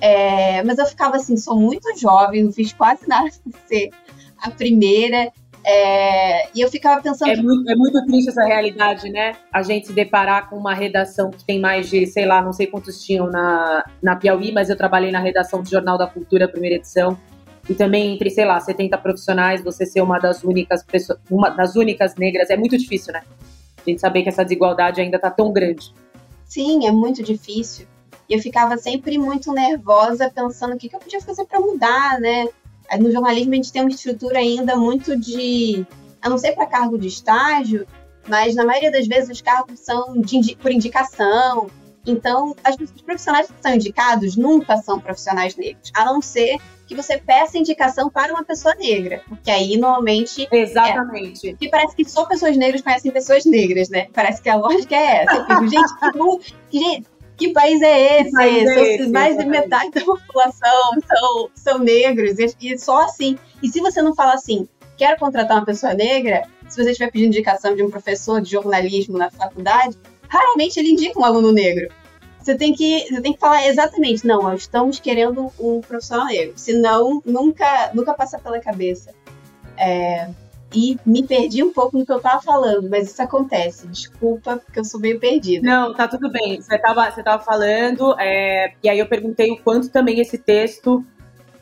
[0.00, 0.62] É...
[0.62, 3.90] Mas eu ficava assim, sou muito jovem, não fiz quase nada para ser
[4.38, 5.32] a primeira.
[5.70, 7.30] É, e eu ficava pensando.
[7.30, 9.34] É muito, é muito triste essa realidade, né?
[9.52, 12.66] A gente se deparar com uma redação que tem mais de, sei lá, não sei
[12.66, 16.76] quantos tinham na, na Piauí, mas eu trabalhei na redação do Jornal da Cultura, primeira
[16.76, 17.18] edição.
[17.68, 21.76] E também entre, sei lá, 70 profissionais, você ser uma das únicas pessoas, uma das
[21.76, 23.22] únicas negras, é muito difícil, né?
[23.78, 25.92] A gente saber que essa desigualdade ainda tá tão grande.
[26.46, 27.86] Sim, é muito difícil.
[28.28, 32.18] E eu ficava sempre muito nervosa, pensando o que, que eu podia fazer para mudar,
[32.20, 32.48] né?
[32.98, 35.86] No jornalismo a gente tem uma estrutura ainda muito de,
[36.22, 37.86] a não ser para cargo de estágio,
[38.26, 41.68] mas na maioria das vezes os cargos são de, por indicação.
[42.06, 46.94] Então, as, os profissionais que são indicados nunca são profissionais negros, a não ser que
[46.94, 50.48] você peça indicação para uma pessoa negra, porque aí normalmente.
[50.50, 51.50] Exatamente.
[51.50, 54.08] É, e parece que só pessoas negras conhecem pessoas negras, né?
[54.12, 55.34] Parece que a lógica é essa.
[55.34, 57.06] Eu fico, gente, que, gente,
[57.36, 58.32] que país é esse?
[58.32, 63.38] País é esse mais de metade da população são, são negros, e, e só assim.
[63.62, 67.28] E se você não fala assim, quero contratar uma pessoa negra, se você estiver pedindo
[67.28, 69.96] indicação de um professor de jornalismo na faculdade,
[70.28, 71.88] raramente ele indica um aluno negro.
[72.38, 76.54] Você tem que, você tem que falar exatamente, não, nós estamos querendo um profissional negro.
[76.56, 79.12] Senão, nunca, nunca passa pela cabeça.
[79.76, 80.30] É,
[80.74, 83.86] e me perdi um pouco no que eu tava falando, mas isso acontece.
[83.88, 85.66] Desculpa, porque eu sou meio perdida.
[85.66, 86.60] Não, tá tudo bem.
[86.60, 91.04] Você tava, você tava falando, é, e aí eu perguntei o quanto também esse texto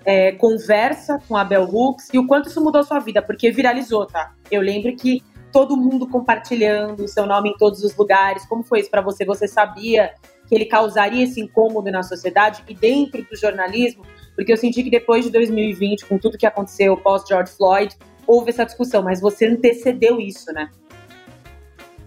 [0.05, 3.51] é, conversa com a Bell Hooks e o quanto isso mudou a sua vida, porque
[3.51, 4.33] viralizou, tá?
[4.51, 5.23] Eu lembro que
[5.57, 8.45] todo mundo compartilhando o seu nome em todos os lugares.
[8.45, 9.25] Como foi isso para você?
[9.25, 10.13] Você sabia
[10.47, 14.05] que ele causaria esse incômodo na sociedade e dentro do jornalismo?
[14.35, 18.51] Porque eu senti que depois de 2020, com tudo que aconteceu pós George Floyd, houve
[18.51, 20.71] essa discussão, mas você antecedeu isso, né?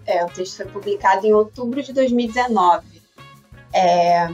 [0.05, 3.01] É, o texto foi publicado em outubro de 2019.
[3.73, 4.29] É...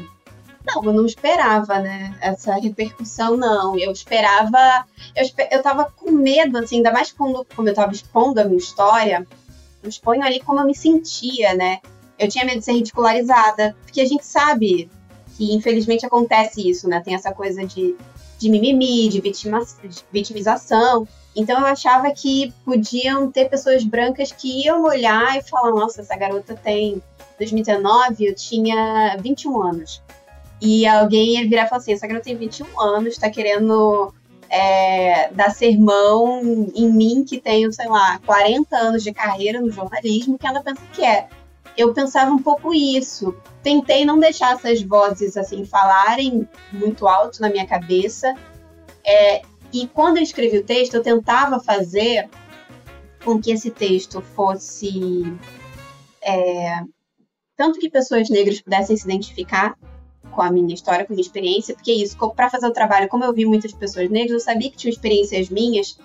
[0.68, 2.16] Não, eu não esperava, né?
[2.22, 3.78] Essa repercussão, não.
[3.78, 4.86] Eu esperava.
[5.16, 8.58] Eu, eu tava com medo, assim, ainda mais quando, como eu tava expondo a minha
[8.58, 9.26] história.
[9.84, 11.80] Eu exponho ali como eu me sentia, né?
[12.18, 14.90] Eu tinha medo de ser ridicularizada, porque a gente sabe
[15.38, 17.02] que infelizmente acontece isso, né?
[17.02, 17.96] Tem essa coisa de,
[18.40, 21.08] de mimimi, de, vitima, de vitimização.
[21.36, 26.16] Então eu achava que podiam ter pessoas brancas que iam olhar e falar: nossa, essa
[26.16, 27.02] garota tem.
[27.38, 30.02] 2019 eu tinha 21 anos.
[30.62, 34.14] E alguém ia virar e falar assim: essa garota tem 21 anos, tá querendo
[34.50, 40.38] é, dar sermão em mim, que tenho, sei lá, 40 anos de carreira no jornalismo,
[40.38, 41.28] que ela pensa que é.
[41.78, 43.36] Eu pensava um pouco isso.
[43.62, 48.34] Tentei não deixar essas vozes assim falarem muito alto na minha cabeça.
[49.06, 49.42] É,
[49.74, 52.30] e quando eu escrevi o texto, eu tentava fazer
[53.26, 55.36] com que esse texto fosse.
[56.22, 56.82] É,
[57.58, 59.76] tanto que pessoas negras pudessem se identificar
[60.36, 63.08] com a minha história, com a minha experiência, porque é isso, para fazer o trabalho,
[63.08, 65.98] como eu vi muitas pessoas negras, eu sabia que tinham experiências minhas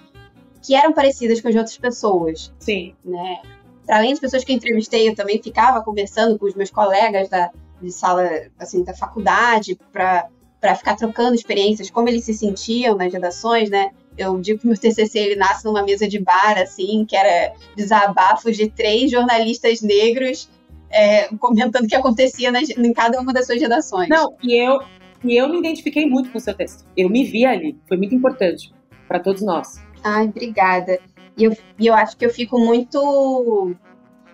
[0.63, 2.53] que eram parecidas com as de outras pessoas.
[2.59, 2.95] Sim.
[3.05, 3.43] Né?
[3.85, 7.29] Para além das pessoas que eu entrevistei, eu também ficava conversando com os meus colegas
[7.29, 7.51] da,
[7.83, 10.29] de sala, assim, da faculdade, para
[10.61, 13.93] para ficar trocando experiências, como eles se sentiam nas redações, né?
[14.19, 18.53] Eu digo que meu TCC ele nasce numa mesa de bar, assim, que era desabafo
[18.53, 20.51] de três jornalistas negros
[20.91, 24.09] é, comentando o que acontecia nas, em cada uma das suas redações.
[24.09, 24.81] Não, e eu,
[25.25, 26.85] e eu me identifiquei muito com o seu texto.
[26.97, 28.73] Eu me vi ali, foi muito importante
[29.09, 29.81] para todos nós.
[30.03, 30.99] Ai, obrigada.
[31.37, 33.75] E eu, eu acho que eu fico muito.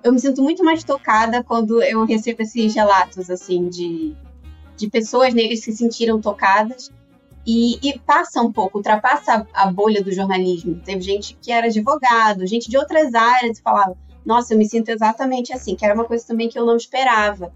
[0.02, 4.16] Eu me sinto muito mais tocada quando eu recebo esses relatos, assim, de
[4.76, 6.92] de pessoas negras que se sentiram tocadas
[7.46, 10.80] e, e, passa um pouco, ultrapassa a, a, bolha do jornalismo.
[10.84, 14.88] Teve gente que era advogado, gente de outras áreas e falava, nossa, eu me sinto
[14.88, 17.52] exatamente assim, que era uma coisa também que eu não esperava.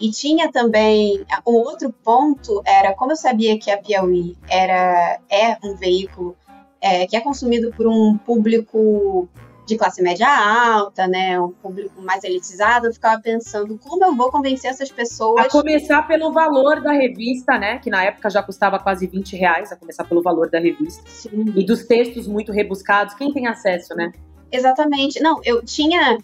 [0.00, 5.56] E tinha também um outro ponto era como eu sabia que a Piauí era é
[5.62, 6.36] um veículo
[6.80, 9.28] é, que é consumido por um público
[9.66, 14.30] de classe média alta, né, um público mais elitizado, eu ficava pensando como eu vou
[14.30, 15.46] convencer essas pessoas.
[15.46, 19.72] A começar pelo valor da revista, né, que na época já custava quase 20 reais,
[19.72, 21.02] a começar pelo valor da revista.
[21.06, 21.52] Sim.
[21.56, 24.12] E dos textos muito rebuscados, quem tem acesso, né?
[24.50, 25.20] Exatamente.
[25.20, 26.18] Não, eu tinha.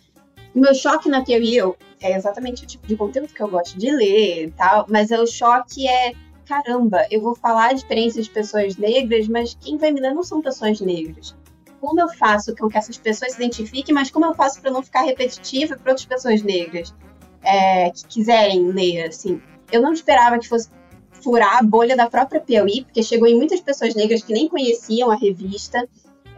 [0.54, 1.64] Meu choque na teoria
[2.00, 5.26] é exatamente o tipo de conteúdo que eu gosto de ler e tal, mas o
[5.26, 6.12] choque é
[6.44, 10.22] caramba, eu vou falar de experiências de pessoas negras, mas quem vai me ler não
[10.22, 11.34] são pessoas negras
[11.82, 14.84] como eu faço com que essas pessoas se identifiquem, mas como eu faço para não
[14.84, 16.94] ficar repetitiva para outras pessoas negras
[17.42, 19.42] é, que quiserem ler, assim.
[19.70, 20.68] Eu não esperava que fosse
[21.10, 25.10] furar a bolha da própria Piauí, porque chegou em muitas pessoas negras que nem conheciam
[25.10, 25.88] a revista,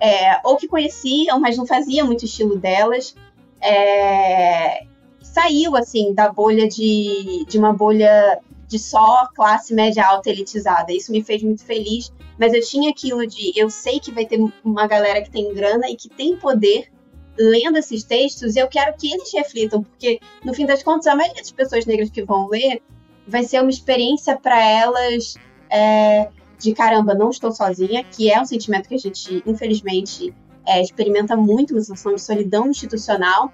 [0.05, 3.17] é, ou que conheciam, mas não fazia muito estilo delas.
[3.59, 4.85] É,
[5.23, 8.39] saiu, assim, da bolha de, de uma bolha
[8.69, 10.93] de só classe média alta elitizada.
[10.93, 14.39] Isso me fez muito feliz, mas eu tinha aquilo de eu sei que vai ter
[14.63, 16.93] uma galera que tem grana e que tem poder
[17.39, 21.17] lendo esses textos e eu quero que eles reflitam, porque no fim das contas a
[21.17, 22.81] maioria das pessoas negras que vão ler
[23.27, 25.35] vai ser uma experiência para elas
[25.69, 30.35] é, de caramba, não estou sozinha, que é um sentimento que a gente infelizmente
[30.67, 33.53] é, experimenta muito, uma sensação de solidão institucional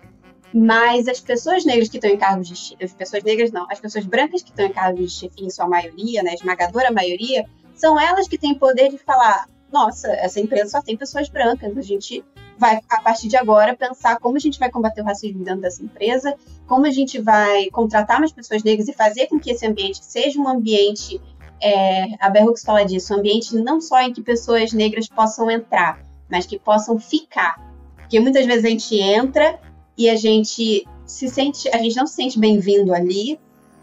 [0.53, 3.79] mas as pessoas negras que estão em cargos de chefia, as pessoas negras não, as
[3.79, 7.99] pessoas brancas que estão em cargos de chefia, em sua maioria, né, esmagadora maioria, são
[7.99, 12.25] elas que têm poder de falar: nossa, essa empresa só tem pessoas brancas, a gente
[12.59, 15.83] vai, a partir de agora, pensar como a gente vai combater o racismo dentro dessa
[15.83, 16.35] empresa,
[16.67, 20.39] como a gente vai contratar mais pessoas negras e fazer com que esse ambiente seja
[20.39, 21.21] um ambiente,
[21.61, 26.05] é, a Berrux fala disso, um ambiente não só em que pessoas negras possam entrar,
[26.31, 27.61] mas que possam ficar.
[27.97, 29.61] Porque muitas vezes a gente entra
[29.97, 33.39] e a gente se sente, a gente não se sente bem-vindo ali,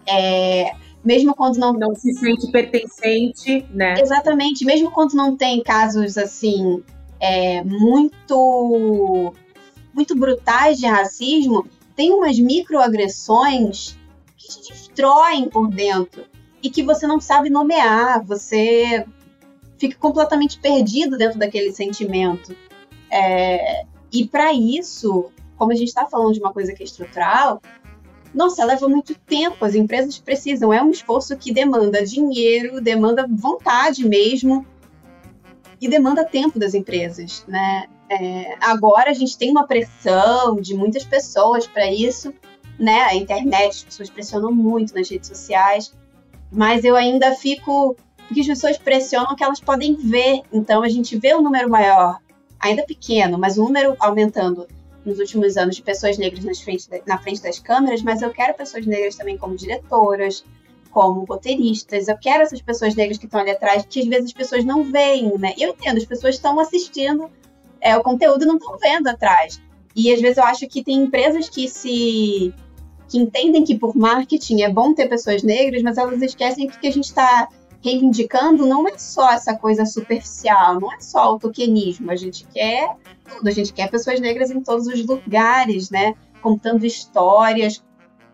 [0.07, 0.71] é,
[1.03, 3.95] mesmo quando não não se sente pertencente, né?
[3.99, 6.83] Exatamente, mesmo quando não tem casos assim
[7.19, 9.33] é, muito
[9.93, 13.97] muito brutais de racismo, tem umas microagressões
[14.35, 16.23] que te destroem por dentro
[16.67, 19.05] e que você não sabe nomear, você
[19.77, 22.53] fica completamente perdido dentro daquele sentimento.
[23.09, 27.61] É, e para isso, como a gente está falando de uma coisa que é estrutural,
[28.33, 34.05] nossa, leva muito tempo, as empresas precisam, é um esforço que demanda dinheiro, demanda vontade
[34.05, 34.65] mesmo,
[35.79, 37.85] e demanda tempo das empresas, né?
[38.09, 42.33] É, agora a gente tem uma pressão de muitas pessoas para isso,
[42.77, 43.03] né?
[43.03, 45.93] A internet, as pessoas pressionam muito nas redes sociais,
[46.51, 47.95] mas eu ainda fico
[48.27, 52.19] porque as pessoas pressionam que elas podem ver, então a gente vê um número maior,
[52.59, 54.67] ainda pequeno, mas um número aumentando
[55.05, 58.53] nos últimos anos de pessoas negras nas frente, na frente das câmeras, mas eu quero
[58.53, 60.43] pessoas negras também como diretoras,
[60.91, 62.09] como roteiristas.
[62.09, 64.83] Eu quero essas pessoas negras que estão ali atrás, que às vezes as pessoas não
[64.83, 65.53] veem, né?
[65.57, 67.31] Eu entendo, as pessoas estão assistindo
[67.79, 69.61] é, o conteúdo e não estão vendo atrás.
[69.95, 72.53] E às vezes eu acho que tem empresas que se
[73.07, 76.91] que entendem que por marketing é bom ter pessoas negras, mas elas esquecem que a
[76.91, 77.47] gente está
[77.81, 82.11] reivindicando não é só essa coisa superficial, não é só o tokenismo.
[82.11, 82.95] A gente quer
[83.29, 86.13] tudo, a gente quer pessoas negras em todos os lugares, né?
[86.41, 87.83] Contando histórias,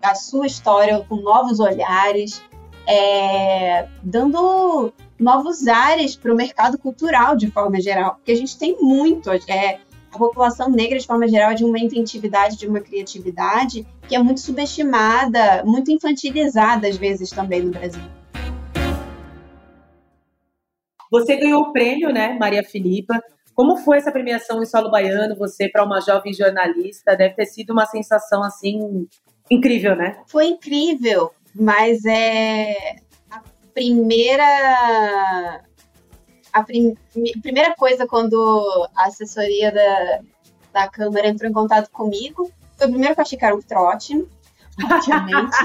[0.02, 2.42] a sua história com novos olhares,
[2.88, 8.78] é, dando novos ares para o mercado cultural de forma geral, porque a gente tem
[8.82, 9.30] muito.
[9.32, 9.80] É,
[10.14, 14.20] a população negra, de forma geral, é de uma inventividade, de uma criatividade que é
[14.20, 18.04] muito subestimada, muito infantilizada, às vezes, também no Brasil.
[21.12, 23.22] Você ganhou o prêmio, né, Maria Filipa?
[23.54, 25.36] Como foi essa premiação em solo baiano?
[25.36, 29.08] Você, para uma jovem jornalista, deve ter sido uma sensação assim
[29.50, 30.18] incrível, né?
[30.28, 32.96] Foi incrível, mas é
[33.30, 33.42] a
[33.74, 35.62] primeira
[36.52, 36.96] a prim...
[37.42, 40.20] primeira coisa quando a assessoria da,
[40.74, 42.52] da Câmara entrou em contato comigo
[42.84, 44.28] foi primeiro achei que era um trote,
[44.84, 45.56] obviamente.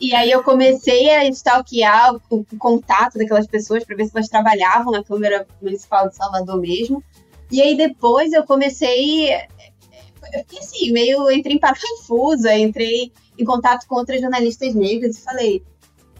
[0.00, 4.28] E aí eu comecei a stalkear o, o contato daquelas pessoas para ver se elas
[4.28, 7.02] trabalhavam na Câmara Municipal de Salvador mesmo.
[7.50, 9.30] E aí depois eu comecei.
[9.34, 15.22] Eu fiquei assim, meio entrei em parafusa, entrei em contato com outras jornalistas negras e
[15.22, 15.62] falei.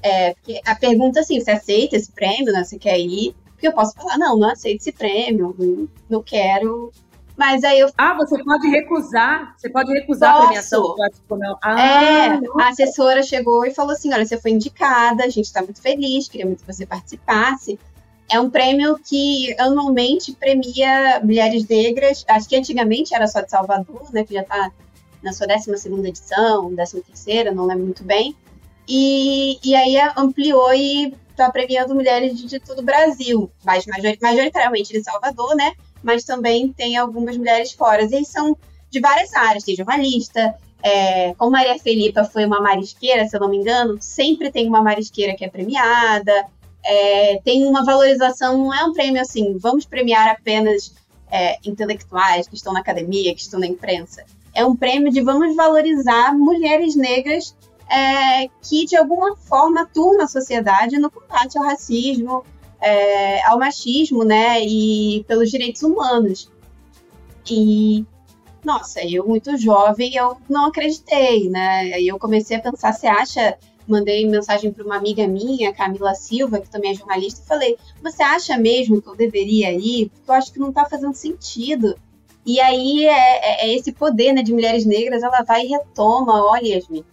[0.02, 2.64] É, porque a pergunta assim, você aceita esse prêmio, né?
[2.64, 3.34] Você quer ir?
[3.50, 6.90] Porque eu posso falar, não, não aceito esse prêmio, não quero
[7.40, 7.90] mas aí eu.
[7.96, 9.55] Ah, você pode recusar?
[9.57, 10.42] Você pode recusar Posso.
[10.42, 10.94] a premiação?
[11.62, 12.29] Ah, é,
[12.61, 16.29] a assessora chegou e falou assim: olha, você foi indicada, a gente está muito feliz,
[16.29, 17.81] queria muito que você participasse.
[18.31, 22.26] É um prêmio que anualmente premia mulheres negras.
[22.29, 24.22] Acho que antigamente era só de Salvador, né?
[24.22, 24.70] Que já está
[25.22, 28.37] na sua 12 edição, 13, não lembro muito bem.
[28.87, 33.87] E, e aí ampliou e está premiando mulheres de, de todo o Brasil, mas
[34.20, 35.72] majoritariamente de Salvador, né?
[36.02, 38.02] Mas também tem algumas mulheres fora.
[38.02, 38.56] E são
[38.90, 43.48] de várias áreas, tem jornalista, é, como Maria Felipa foi uma marisqueira, se eu não
[43.48, 46.46] me engano, sempre tem uma marisqueira que é premiada,
[46.82, 50.94] é, tem uma valorização, não é um prêmio assim, vamos premiar apenas
[51.30, 54.24] é, intelectuais que estão na academia, que estão na imprensa.
[54.54, 57.54] É um prêmio de vamos valorizar mulheres negras
[57.88, 62.44] é, que de alguma forma atuam na sociedade no combate ao racismo,
[62.80, 66.50] é, ao machismo, né, e pelos direitos humanos.
[67.50, 68.04] E,
[68.64, 73.58] nossa, eu muito jovem, eu não acreditei, né, aí eu comecei a pensar, você acha,
[73.86, 78.22] mandei mensagem para uma amiga minha, Camila Silva, que também é jornalista, e falei, você
[78.22, 80.10] acha mesmo que eu deveria ir?
[80.10, 81.96] Porque eu acho que não está fazendo sentido.
[82.46, 86.44] E aí é, é, é, esse poder né, de mulheres negras, ela vai e retoma,
[86.44, 87.04] olha, Yasmin,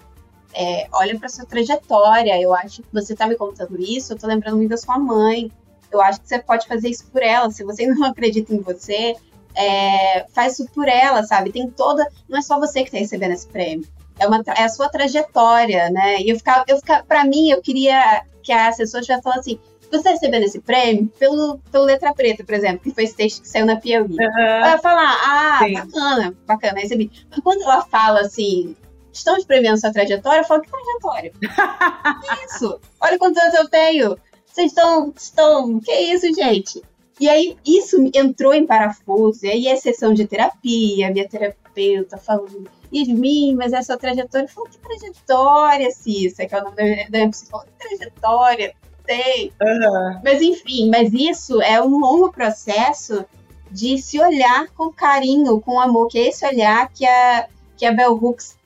[0.57, 2.41] é, olha para sua trajetória.
[2.41, 5.51] Eu acho que você está me contando isso, eu estou lembrando muito da sua mãe.
[5.91, 7.51] Eu acho que você pode fazer isso por ela.
[7.51, 9.15] Se você não acredita em você,
[9.55, 11.51] é, faz isso por ela, sabe?
[11.51, 12.07] Tem toda.
[12.27, 13.87] Não é só você que está recebendo esse prêmio.
[14.19, 16.19] É, uma, é a sua trajetória, né?
[16.21, 19.59] E eu ficava, eu ficava, pra mim, eu queria que a assessora estivesse falando assim:
[19.91, 23.43] você está recebendo esse prêmio pelo, pelo Letra Preta, por exemplo, que foi esse texto
[23.43, 24.09] que saiu na Piauí.
[24.09, 24.41] Uhum.
[24.41, 25.73] Ela falar, ah, Sim.
[25.73, 27.11] bacana, bacana, recebi.
[27.29, 28.75] Mas quando ela fala assim,
[29.17, 31.31] estamos prevendo sua trajetória, eu falo, que trajetória?
[31.39, 32.79] que isso?
[32.99, 34.17] Olha quantos anos eu tenho.
[34.45, 36.81] Vocês estão, estão, que isso, gente?
[37.19, 42.69] E aí, isso entrou em parafuso, e aí a sessão de terapia, minha terapeuta falando,
[42.93, 46.75] Yasmin, mas essa sua trajetória, eu falo, que trajetória, Cissa, que é o nome
[47.09, 48.73] da minha psicóloga, que trajetória,
[49.07, 49.51] tem.
[49.61, 50.21] Uhum.
[50.23, 53.25] Mas enfim, mas isso é um longo processo
[53.71, 57.91] de se olhar com carinho, com amor, que é esse olhar que a, que a
[57.91, 58.56] Bell Hooks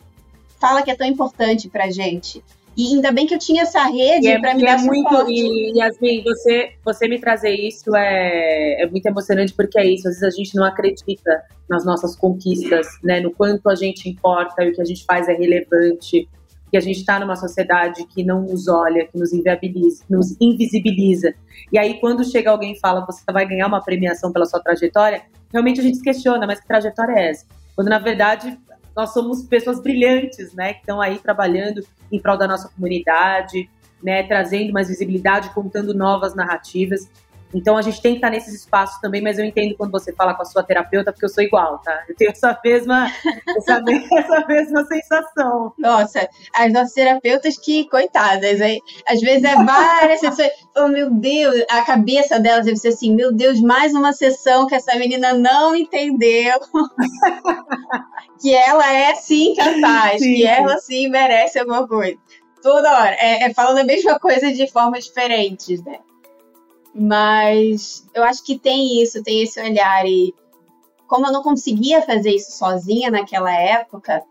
[0.61, 2.41] fala que é tão importante pra gente.
[2.77, 5.77] E ainda bem que eu tinha essa rede é, para me dar é muito E
[5.77, 10.07] Yasmin, você, você me trazer isso é, é muito emocionante porque é isso.
[10.07, 13.19] Às vezes a gente não acredita nas nossas conquistas, né?
[13.19, 16.29] No quanto a gente importa e o que a gente faz é relevante.
[16.69, 19.31] Que a gente está numa sociedade que não nos olha, que nos
[20.09, 21.33] nos invisibiliza.
[21.69, 25.23] E aí, quando chega alguém e fala você vai ganhar uma premiação pela sua trajetória,
[25.51, 27.45] realmente a gente se questiona, mas que trajetória é essa?
[27.75, 28.57] Quando na verdade
[28.95, 33.69] nós somos pessoas brilhantes, né, que estão aí trabalhando em prol da nossa comunidade,
[34.03, 37.09] né, trazendo mais visibilidade, contando novas narrativas.
[37.53, 40.33] Então a gente tem que estar nesses espaços também, mas eu entendo quando você fala
[40.33, 42.03] com a sua terapeuta, porque eu sou igual, tá?
[42.07, 43.11] Eu tenho essa mesma,
[43.57, 45.73] essa, essa mesma sensação.
[45.77, 50.51] Nossa, as nossas terapeutas que, coitadas, aí, às vezes é várias sessões.
[50.77, 54.75] Oh, meu Deus, a cabeça delas deve ser assim, meu Deus, mais uma sessão que
[54.75, 56.59] essa menina não entendeu.
[58.41, 60.35] que ela é sim capaz, sim.
[60.35, 62.17] que ela sim merece alguma coisa.
[62.61, 63.15] Toda hora.
[63.19, 65.99] É, é falando a mesma coisa de formas diferentes, né?
[66.93, 70.05] Mas eu acho que tem isso, tem esse olhar.
[70.05, 70.33] E
[71.07, 74.23] como eu não conseguia fazer isso sozinha naquela época,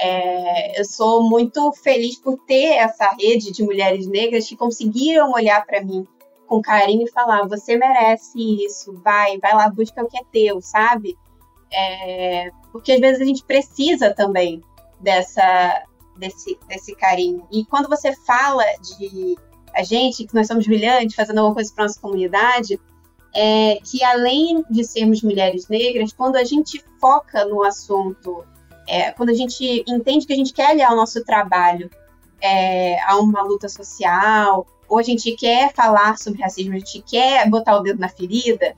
[0.00, 5.66] É, eu sou muito feliz por ter essa rede de mulheres negras que conseguiram olhar
[5.66, 6.06] para mim
[6.46, 10.60] com carinho e falar: você merece isso, vai, vai lá, busca o que é teu,
[10.60, 11.18] sabe?
[11.72, 14.62] É, porque às vezes a gente precisa também
[15.00, 15.82] dessa,
[16.16, 17.44] desse, desse carinho.
[17.50, 19.36] E quando você fala de
[19.78, 22.80] a gente, que nós somos brilhantes, fazendo alguma coisa para nossa comunidade,
[23.32, 28.44] é que além de sermos mulheres negras, quando a gente foca no assunto,
[28.88, 31.88] é, quando a gente entende que a gente quer aliar o nosso trabalho
[32.40, 37.48] é, a uma luta social, ou a gente quer falar sobre racismo, a gente quer
[37.48, 38.74] botar o dedo na ferida,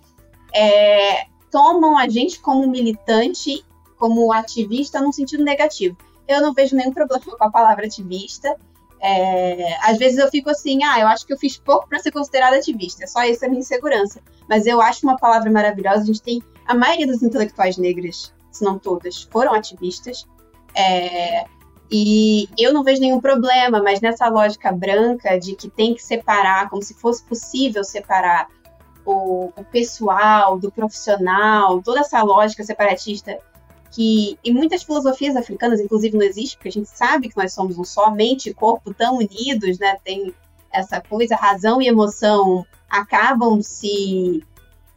[0.52, 3.64] é, tomam a gente como militante,
[3.96, 5.96] como ativista, num sentido negativo.
[6.28, 8.54] Eu não vejo nenhum problema com a palavra ativista.
[9.02, 12.10] É, às vezes eu fico assim, ah, eu acho que eu fiz pouco para ser
[12.10, 14.20] considerada ativista, só isso é minha insegurança.
[14.48, 16.02] Mas eu acho uma palavra maravilhosa.
[16.02, 20.26] A gente tem a maioria das intelectuais negras, se não todas, foram ativistas.
[20.74, 21.44] É,
[21.90, 26.68] e eu não vejo nenhum problema, mas nessa lógica branca de que tem que separar,
[26.68, 28.48] como se fosse possível separar
[29.04, 33.38] o, o pessoal do profissional, toda essa lógica separatista
[33.90, 37.78] que em muitas filosofias africanas, inclusive, não existe, porque a gente sabe que nós somos
[37.78, 39.96] um só, mente e corpo tão unidos, né?
[40.04, 40.32] Tem
[40.72, 44.44] essa coisa, razão e emoção acabam se,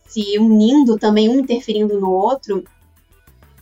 [0.07, 2.63] se unindo também, um interferindo no outro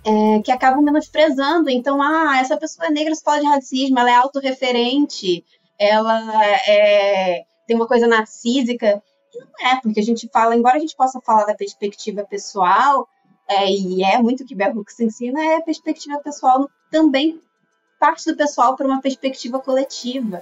[0.03, 1.69] é, que acabam menosprezando.
[1.69, 5.45] Então, ah, essa pessoa é negra, se fala de racismo, ela é autorreferente,
[5.77, 6.19] ela
[6.67, 9.01] é, tem uma coisa narcísica.
[9.33, 13.07] E não é, porque a gente fala, embora a gente possa falar da perspectiva pessoal,
[13.51, 17.39] é, e é muito que Bell Hooks ensina, é perspectiva pessoal também
[17.99, 20.41] parte do pessoal para uma perspectiva coletiva.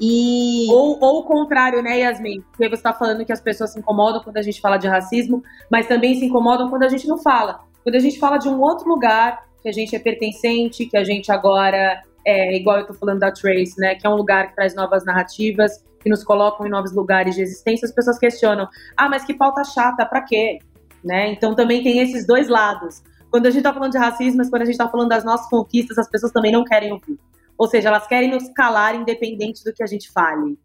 [0.00, 0.66] E...
[0.70, 2.40] Ou, ou o contrário, né, Yasmin?
[2.40, 5.42] Porque você está falando que as pessoas se incomodam quando a gente fala de racismo,
[5.70, 7.60] mas também se incomodam quando a gente não fala.
[7.82, 11.04] Quando a gente fala de um outro lugar, que a gente é pertencente, que a
[11.04, 13.94] gente agora é igual eu tô falando da Trace, né?
[13.94, 17.42] Que é um lugar que traz novas narrativas, que nos colocam em novos lugares de
[17.42, 20.58] existência, as pessoas questionam: ah, mas que pauta chata, para quê?
[21.04, 21.32] Né?
[21.32, 23.02] Então também tem esses dois lados.
[23.30, 25.48] Quando a gente tá falando de racismo, mas quando a gente tá falando das nossas
[25.48, 27.18] conquistas, as pessoas também não querem ouvir.
[27.56, 30.58] Ou seja, elas querem nos calar independente do que a gente fale.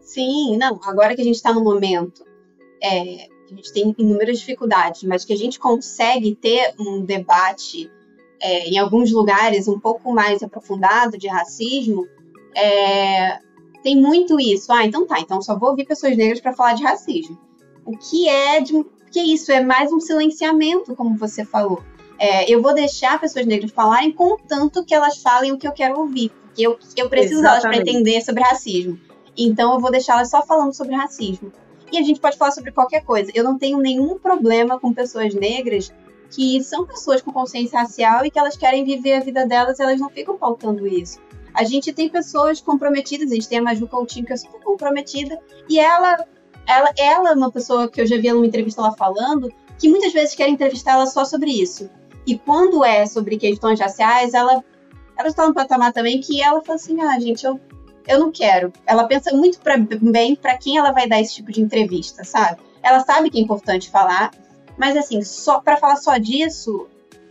[0.00, 0.80] Sim, não.
[0.84, 2.24] Agora que a gente está no momento
[2.82, 7.90] é, a gente tem inúmeras dificuldades, mas que a gente consegue ter um debate
[8.40, 12.08] é, em alguns lugares um pouco mais aprofundado de racismo,
[12.56, 13.38] é,
[13.82, 14.72] tem muito isso.
[14.72, 17.38] Ah, então tá, então só vou ouvir pessoas negras para falar de racismo.
[17.86, 18.84] O que é de.
[19.12, 19.52] Que isso?
[19.52, 21.82] É mais um silenciamento, como você falou.
[22.18, 25.98] É, eu vou deixar pessoas negras falarem, contanto que elas falem o que eu quero
[26.00, 26.30] ouvir.
[26.30, 27.62] Porque eu, eu preciso Exatamente.
[27.62, 28.98] delas para entender sobre racismo.
[29.36, 31.52] Então eu vou deixá-las só falando sobre racismo.
[31.90, 33.30] E a gente pode falar sobre qualquer coisa.
[33.34, 35.92] Eu não tenho nenhum problema com pessoas negras
[36.30, 39.82] que são pessoas com consciência racial e que elas querem viver a vida delas e
[39.82, 41.18] elas não ficam pautando isso.
[41.52, 45.38] A gente tem pessoas comprometidas, a gente tem a Maju Coutinho que é super comprometida,
[45.68, 46.24] e ela,
[46.66, 50.12] ela, ela é uma pessoa que eu já vi numa entrevista ela falando, que muitas
[50.12, 51.90] vezes quer entrevistar ela só sobre isso.
[52.26, 54.62] E quando é sobre questões raciais, ela,
[55.18, 57.60] ela está num patamar também que ela fala assim, ah, gente, eu
[58.06, 58.72] eu não quero.
[58.86, 62.60] Ela pensa muito pra, bem para quem ela vai dar esse tipo de entrevista, sabe?
[62.82, 64.32] Ela sabe que é importante falar,
[64.76, 66.88] mas assim, só para falar só disso,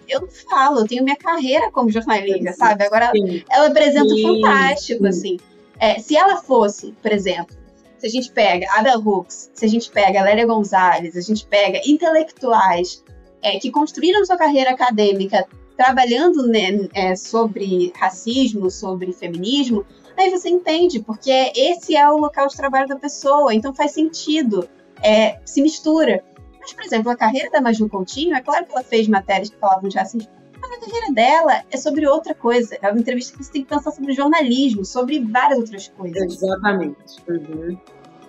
[0.08, 2.86] eu não falo, eu tenho minha carreira como jornalista, sabe?
[2.86, 3.44] Agora Sim.
[3.50, 4.24] ela apresenta Sim.
[4.24, 5.10] fantástico, Sim.
[5.10, 5.40] assim.
[5.80, 7.56] É, se ela fosse, por exemplo,
[8.02, 11.80] se a gente pega Ada Hooks, se a gente pega Lélia Gonzalez, a gente pega
[11.86, 13.04] intelectuais
[13.42, 15.48] é, que construíram sua carreira acadêmica
[15.78, 19.86] trabalhando né, é, sobre racismo, sobre feminismo,
[20.18, 24.70] Aí você entende, porque esse é o local de trabalho da pessoa, então faz sentido,
[25.02, 26.24] é, se mistura.
[26.60, 29.58] Mas, por exemplo, a carreira da Maju Coutinho, é claro que ela fez matérias que
[29.58, 30.30] falavam de racismo,
[30.76, 32.78] a carreira dela é sobre outra coisa.
[32.82, 36.42] É uma entrevista que você tem que pensar sobre jornalismo, sobre várias outras coisas.
[36.42, 37.16] Exatamente.
[37.28, 37.78] Uhum.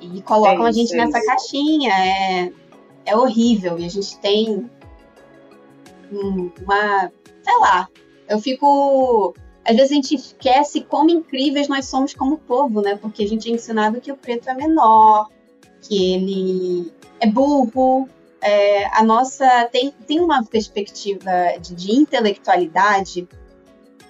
[0.00, 1.26] E colocam é isso, a gente é nessa isso.
[1.26, 1.92] caixinha.
[1.92, 2.52] É,
[3.06, 3.78] é horrível.
[3.78, 4.70] E a gente tem
[6.10, 7.12] uma.
[7.42, 7.88] Sei lá.
[8.28, 9.34] Eu fico
[9.64, 12.96] às vezes a gente esquece como incríveis nós somos como povo, né?
[12.96, 15.28] Porque a gente é ensinado que o preto é menor,
[15.80, 18.08] que ele é burro.
[18.42, 21.30] É, a nossa tem, tem uma perspectiva
[21.60, 23.28] de, de, intelectualidade.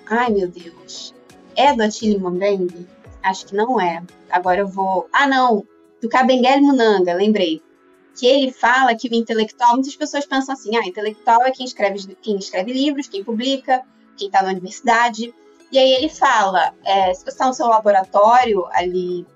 [0.08, 1.14] Ai, meu Deus.
[1.54, 2.88] É do Attili Mbembe?
[3.22, 4.02] Acho que não é.
[4.30, 5.06] Agora eu vou.
[5.12, 5.66] Ah, não!
[6.00, 7.62] Do Kabengele Munanga, lembrei.
[8.18, 12.16] Que ele fala que o intelectual, muitas pessoas pensam assim: ah, intelectual é quem escreve,
[12.22, 13.82] quem escreve livros, quem publica,
[14.16, 15.34] quem está na universidade.
[15.70, 19.26] E aí ele fala: é, se você está no seu laboratório ali,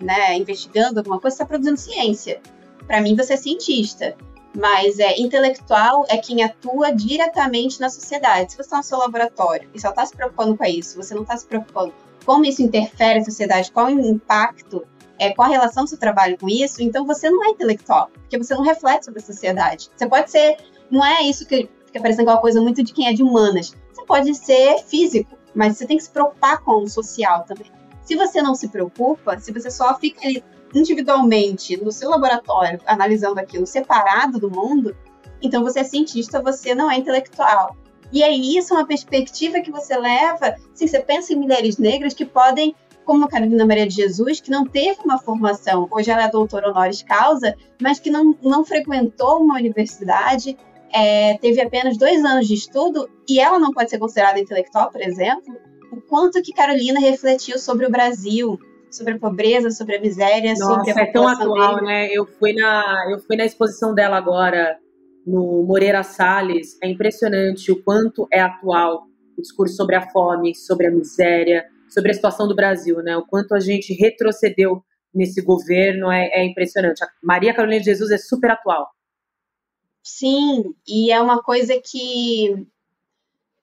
[0.00, 2.40] né, investigando alguma coisa, você está produzindo ciência.
[2.86, 4.16] Para mim, você é cientista.
[4.56, 8.52] Mas é intelectual é quem atua diretamente na sociedade.
[8.52, 11.22] Se você está no seu laboratório e só está se preocupando com isso, você não
[11.22, 11.92] está se preocupando
[12.24, 14.86] como isso interfere na sociedade, qual é o impacto,
[15.18, 18.38] é, qual a relação do seu trabalho com isso, então você não é intelectual, porque
[18.38, 19.90] você não reflete sobre a sociedade.
[19.94, 20.56] Você pode ser,
[20.90, 23.74] não é isso que fica parecendo uma coisa muito de quem é de humanas.
[23.92, 27.70] Você pode ser físico, mas você tem que se preocupar com o social também.
[28.02, 30.42] Se você não se preocupa, se você só fica ali
[30.74, 34.96] individualmente no seu laboratório analisando aquilo separado do mundo,
[35.40, 37.76] então você é cientista, você não é intelectual.
[38.12, 42.14] E aí isso é uma perspectiva que você leva, se você pensa em mulheres negras
[42.14, 46.24] que podem, como a Carolina Maria de Jesus, que não teve uma formação, hoje ela
[46.24, 50.56] é doutora honoris causa, mas que não, não frequentou uma universidade,
[50.92, 55.02] é, teve apenas dois anos de estudo e ela não pode ser considerada intelectual, por
[55.02, 55.56] exemplo,
[55.90, 58.58] o quanto que Carolina refletiu sobre o Brasil,
[58.96, 61.86] sobre a pobreza, sobre a miséria, Nossa, sobre a é tão atual, dele.
[61.86, 62.08] né?
[62.12, 64.78] Eu fui na eu fui na exposição dela agora
[65.26, 66.78] no Moreira Salles.
[66.82, 72.10] É impressionante o quanto é atual o discurso sobre a fome, sobre a miséria, sobre
[72.10, 73.16] a situação do Brasil, né?
[73.16, 74.82] O quanto a gente retrocedeu
[75.12, 77.02] nesse governo é, é impressionante.
[77.02, 78.88] A Maria Carolina de Jesus é super atual.
[80.02, 82.66] Sim, e é uma coisa que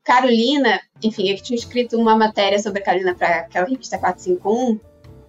[0.03, 4.79] Carolina, enfim, eu tinha escrito uma matéria sobre a Carolina para aquela revista 451,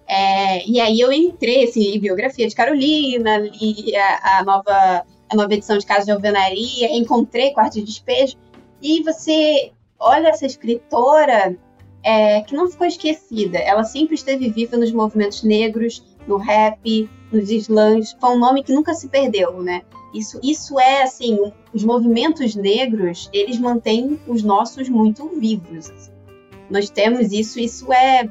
[0.07, 5.35] é, e aí eu entrei assim, em biografia de Carolina, li a, a, nova, a
[5.35, 8.37] nova edição de Casa de Alvenaria, encontrei Quarto de Despejo,
[8.81, 11.57] e você olha essa escritora
[12.03, 17.49] é, que não ficou esquecida, ela sempre esteve viva nos movimentos negros, no rap, nos
[17.49, 19.81] slams, foi um nome que nunca se perdeu, né?
[20.13, 21.39] Isso, isso é, assim,
[21.73, 26.11] os movimentos negros, eles mantêm os nossos muito vivos.
[26.69, 28.29] Nós temos isso, isso é,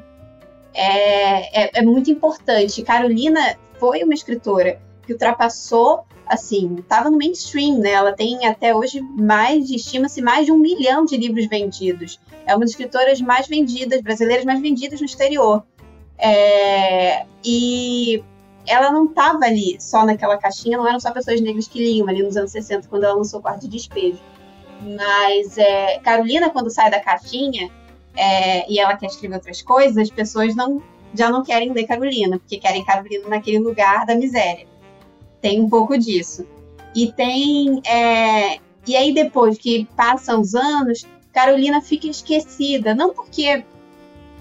[0.73, 2.81] é, é, é muito importante.
[2.83, 7.91] Carolina foi uma escritora que ultrapassou, assim, estava no mainstream, né?
[7.91, 12.19] Ela tem até hoje mais, estima-se, mais de um milhão de livros vendidos.
[12.45, 15.63] É uma das escritoras mais vendidas, brasileiras mais vendidas no exterior.
[16.17, 18.23] É, e
[18.65, 22.23] ela não estava ali só naquela caixinha, não eram só pessoas negras que liam ali
[22.23, 24.19] nos anos 60, quando ela lançou o Quarto de Despejo.
[24.81, 27.69] Mas é, Carolina, quando sai da caixinha
[28.15, 30.81] é, e ela quer escrever outras coisas, as pessoas não,
[31.13, 34.67] já não querem ler Carolina, porque querem Carolina naquele lugar da miséria.
[35.41, 36.47] Tem um pouco disso.
[36.95, 37.81] E tem.
[37.85, 42.93] É, e aí, depois que passam os anos, Carolina fica esquecida.
[42.93, 43.65] Não porque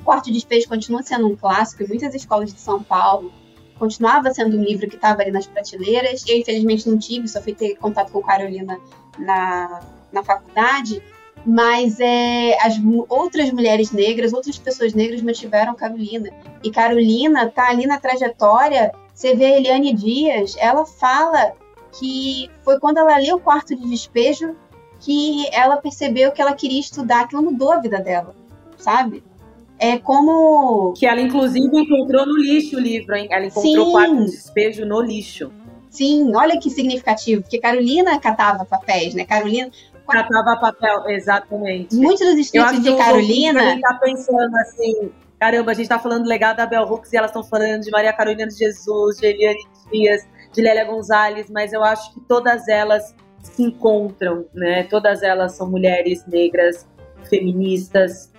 [0.05, 3.33] Quarto de Despejo continua sendo um clássico em muitas escolas de São Paulo,
[3.79, 6.25] continuava sendo um livro que estava ali nas prateleiras.
[6.27, 8.79] Eu, infelizmente, não tive, só fui ter contato com Carolina
[9.19, 9.81] na,
[10.13, 11.03] na faculdade.
[11.45, 16.31] Mas é, as outras mulheres negras, outras pessoas negras mantiveram Carolina.
[16.63, 18.93] E Carolina tá ali na trajetória.
[19.13, 21.53] Você vê a Eliane Dias, ela fala
[21.99, 24.57] que foi quando ela leu o quarto de despejo
[25.01, 28.35] que ela percebeu que ela queria estudar, aquilo mudou a vida dela,
[28.79, 29.23] sabe?
[29.83, 30.93] é como.
[30.93, 33.27] Que ela, inclusive, encontrou no lixo o livro, hein?
[33.29, 35.51] Ela encontrou o quarto de despejo no lixo.
[35.91, 39.25] Sim, olha que significativo, porque Carolina catava papéis, né?
[39.25, 39.71] Carolina.
[40.09, 41.95] Catava papel, exatamente.
[41.95, 43.61] Muitos dos escritos de Carolina.
[43.61, 47.13] A gente tá pensando assim, caramba, a gente tá falando do legado da Bel Hooks
[47.13, 51.51] e elas estão falando de Maria Carolina de Jesus, de Eliane Dias, de Lélia Gonzalez,
[51.51, 54.85] mas eu acho que todas elas se encontram, né?
[54.85, 56.87] Todas elas são mulheres negras,
[57.29, 58.33] feministas,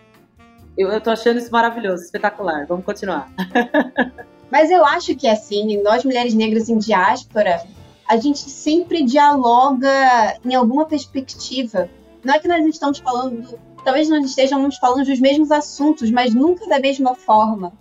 [0.78, 2.66] eu, eu tô achando isso maravilhoso, espetacular.
[2.66, 3.32] Vamos continuar.
[4.52, 7.64] Mas eu acho que, assim, nós mulheres negras em diáspora,
[8.08, 11.90] a gente sempre dialoga em alguma perspectiva.
[12.24, 16.68] Não é que nós estamos falando, talvez nós estejamos falando dos mesmos assuntos, mas nunca
[16.68, 17.74] da mesma forma.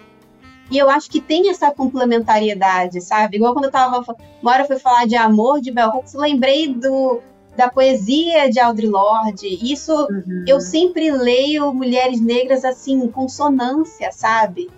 [0.70, 3.37] E eu acho que tem essa complementariedade, sabe?
[3.37, 4.03] Igual quando eu tava.
[4.41, 7.20] Uma hora fui falar de amor de Bell Hooks, lembrei do,
[7.55, 9.47] da poesia de Audre Lorde.
[9.47, 10.45] Isso uhum.
[10.49, 14.70] eu sempre leio mulheres negras assim, consonância, sabe?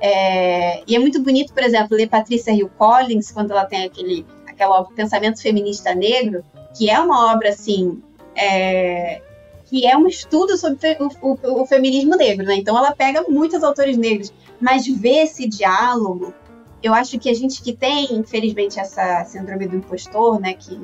[0.00, 4.26] É, e é muito bonito, por exemplo, ler Patrícia Hill Collins, quando ela tem aquele
[4.52, 6.44] aquela Pensamento Feminista Negro,
[6.76, 8.02] que é uma obra assim.
[8.34, 9.20] É,
[9.66, 12.56] que é um estudo sobre o, o, o, feminismo negro, né?
[12.56, 16.34] Então ela pega muitos autores negros, mas ver esse diálogo,
[16.82, 20.52] eu acho que a gente que tem, infelizmente, essa síndrome do impostor, né?
[20.52, 20.78] Que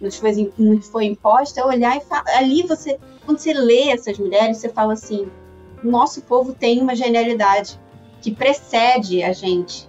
[0.00, 2.24] nos foi, nos foi imposta, é olhar e falar.
[2.36, 5.28] Ali você, quando você lê essas mulheres, você fala assim:
[5.82, 7.78] nosso povo tem uma genialidade
[8.20, 9.88] que precede a gente.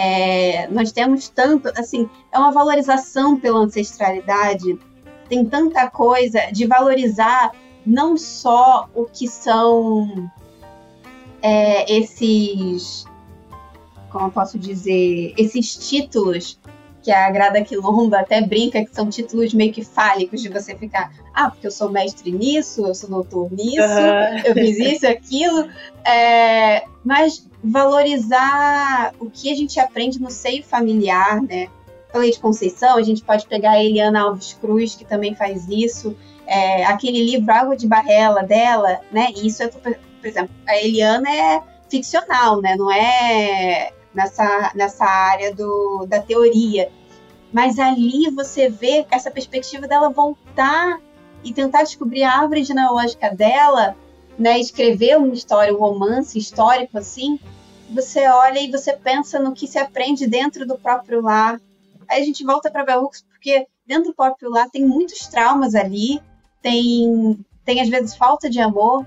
[0.00, 4.78] É, nós temos tanto, assim, é uma valorização pela ancestralidade,
[5.28, 7.50] tem tanta coisa de valorizar
[7.84, 10.30] não só o que são
[11.42, 13.06] é, esses,
[14.08, 16.60] como eu posso dizer, esses títulos
[17.02, 21.10] que a Grada Quilomba até brinca que são títulos meio que fálicos de você ficar,
[21.34, 24.38] ah, porque eu sou mestre nisso, eu sou doutor nisso, uhum.
[24.44, 25.68] eu fiz isso, aquilo.
[26.04, 31.68] É, mas valorizar o que a gente aprende no seio familiar, né?
[32.12, 36.16] Falei de Conceição, a gente pode pegar a Eliana Alves Cruz, que também faz isso.
[36.46, 39.28] É, aquele livro Água de Barrela dela, né?
[39.36, 42.76] Isso é, por exemplo, a Eliana é ficcional, né?
[42.76, 46.90] Não é nessa, nessa área do, da teoria.
[47.52, 51.00] Mas ali você vê essa perspectiva dela voltar
[51.42, 53.96] e tentar descobrir a árvore genealógica dela,
[54.38, 54.58] né?
[54.58, 57.38] Escrever uma história, um romance histórico assim.
[57.90, 61.58] Você olha e você pensa no que se aprende dentro do próprio lar,
[62.08, 66.20] Aí a gente volta para Hooks porque dentro do próprio lar tem muitos traumas ali,
[66.62, 69.06] tem, tem às vezes falta de amor,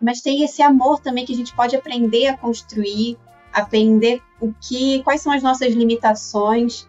[0.00, 3.18] mas tem esse amor também que a gente pode aprender a construir,
[3.52, 6.86] aprender o que, quais são as nossas limitações.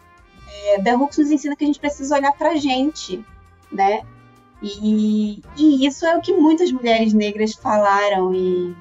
[0.66, 3.26] É, Bell Hooks nos ensina que a gente precisa olhar para a gente,
[3.72, 4.06] né?
[4.64, 8.74] E, e, isso é o que muitas mulheres negras falaram e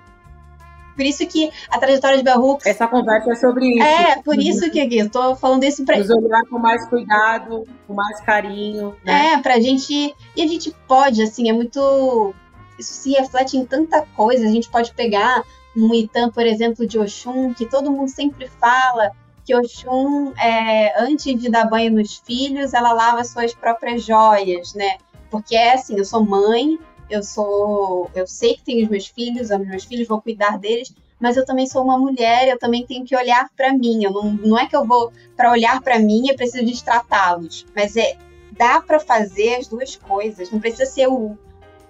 [0.94, 2.66] por isso que a trajetória de Bell Hooks...
[2.66, 3.82] Essa conversa é sobre isso.
[3.82, 5.98] É, por isso que aqui, eu tô falando isso pra...
[5.98, 8.94] Nos olhar com mais cuidado, com mais carinho.
[9.04, 9.32] Né?
[9.32, 10.14] É, pra gente...
[10.36, 12.34] E a gente pode, assim, é muito...
[12.78, 14.46] Isso se reflete em tanta coisa.
[14.46, 15.42] A gente pode pegar
[15.76, 19.10] um Itan, por exemplo, de Oxum, que todo mundo sempre fala
[19.44, 24.98] que Oxum, é, antes de dar banho nos filhos, ela lava suas próprias joias, né?
[25.32, 26.78] Porque é assim, eu sou mãe,
[27.08, 30.94] eu sou, eu sei que tenho os meus filhos, os meus filhos vou cuidar deles,
[31.18, 34.04] mas eu também sou uma mulher, eu também tenho que olhar para mim.
[34.04, 37.96] Eu não, não é que eu vou para olhar para mim e preciso destratá-los, mas
[37.96, 38.14] é
[38.50, 40.50] dá para fazer as duas coisas.
[40.50, 41.38] Não precisa ser o,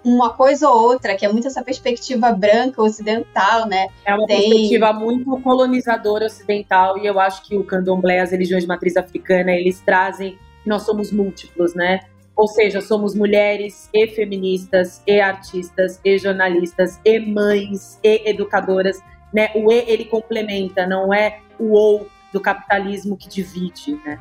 [0.05, 3.89] uma coisa ou outra, que é muito essa perspectiva branca ocidental, né?
[4.05, 4.39] É uma Tem...
[4.39, 9.51] perspectiva muito colonizadora ocidental e eu acho que o candomblé, as religiões de matriz africana,
[9.51, 12.05] eles trazem que nós somos múltiplos, né?
[12.35, 19.03] Ou seja, somos mulheres e feministas, e artistas, e jornalistas, e mães, e educadoras.
[19.33, 19.51] Né?
[19.55, 24.19] O E ele complementa, não é o ou do capitalismo que divide, né?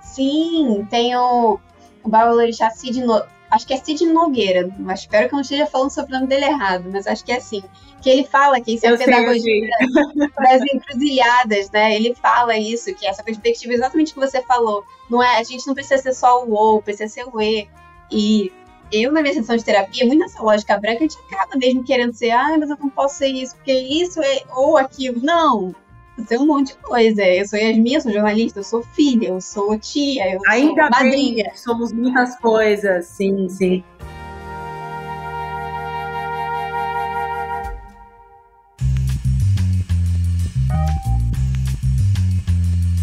[0.00, 1.58] Sim, tem o,
[2.02, 3.22] o Babalorixá Cid no,
[3.52, 6.26] acho que é Cid Nogueira, mas espero que eu não esteja falando sobre o nome
[6.26, 7.62] dele errado, mas acho que é assim,
[8.00, 9.68] que ele fala que isso é a pedagogia
[10.42, 11.94] das encruzilhadas, né?
[11.94, 15.74] Ele fala isso, que essa perspectiva exatamente que você falou, não é, a gente não
[15.74, 17.68] precisa ser só o ou, precisa ser o e.
[18.10, 18.50] E
[18.90, 22.12] eu, na minha sessão de terapia, muito nessa lógica branca, a gente acaba mesmo querendo
[22.12, 25.18] ser, ah, mas eu não posso ser isso, porque isso é ou aquilo.
[25.22, 25.74] Não,
[26.26, 27.22] ser um monte de coisa.
[27.22, 30.90] Eu sou Yasmin, eu sou jornalista, eu sou filha, eu sou tia, eu Ainda sou
[30.90, 31.44] madrinha.
[31.44, 33.84] Bem, somos muitas coisas, sim, sim.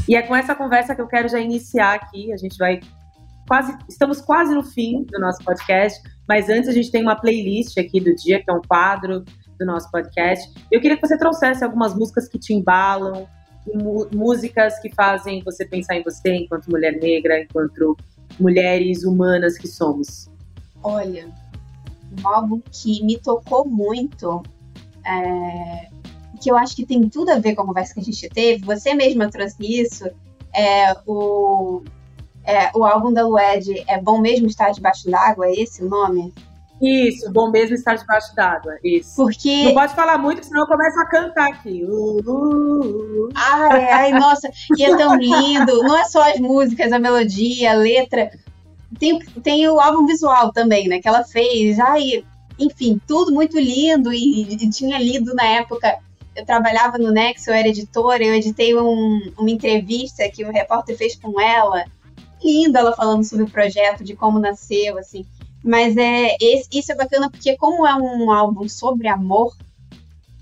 [0.08, 2.34] E é com essa conversa que eu quero já iniciar aqui.
[2.34, 2.80] A gente vai
[3.48, 7.78] quase, estamos quase no fim do nosso podcast, mas antes a gente tem uma playlist
[7.78, 9.24] aqui do dia, que é um quadro
[9.60, 10.52] do nosso podcast.
[10.72, 13.28] Eu queria que você trouxesse algumas músicas que te embalam,
[14.14, 17.96] músicas que fazem você pensar em você enquanto mulher negra, enquanto
[18.40, 20.30] mulheres humanas que somos.
[20.82, 21.28] Olha,
[22.18, 24.42] um álbum que me tocou muito,
[25.06, 25.90] é,
[26.42, 28.64] que eu acho que tem tudo a ver com a conversa que a gente teve,
[28.64, 30.10] você mesma trouxe isso,
[30.56, 31.84] é o,
[32.44, 36.34] é, o álbum da Lued, É Bom Mesmo Estar Debaixo d'Água, é esse o nome?
[36.82, 38.78] Isso, bom mesmo estar debaixo d'água.
[38.84, 39.16] Isso.
[39.16, 39.64] Porque.
[39.66, 41.84] Não pode falar muito, senão eu começo a cantar aqui.
[41.84, 43.30] Uh, uh, uh.
[43.36, 45.84] Ai, ai, nossa, e é tão lindo.
[45.84, 48.32] Não é só as músicas, a melodia, a letra.
[48.98, 51.00] Tem, tem o álbum visual também, né?
[51.00, 51.80] Que ela fez.
[51.80, 52.24] Ai,
[52.58, 54.14] enfim, tudo muito lindo.
[54.14, 55.98] E, e tinha lido na época.
[56.36, 60.98] Eu trabalhava no Nexo, eu era editora, eu editei um, uma entrevista que o repórter
[60.98, 61.84] fez com ela.
[62.42, 65.26] Linda ela falando sobre o projeto, de como nasceu, assim.
[65.64, 69.56] Mas é esse, isso é bacana porque como é um álbum sobre amor,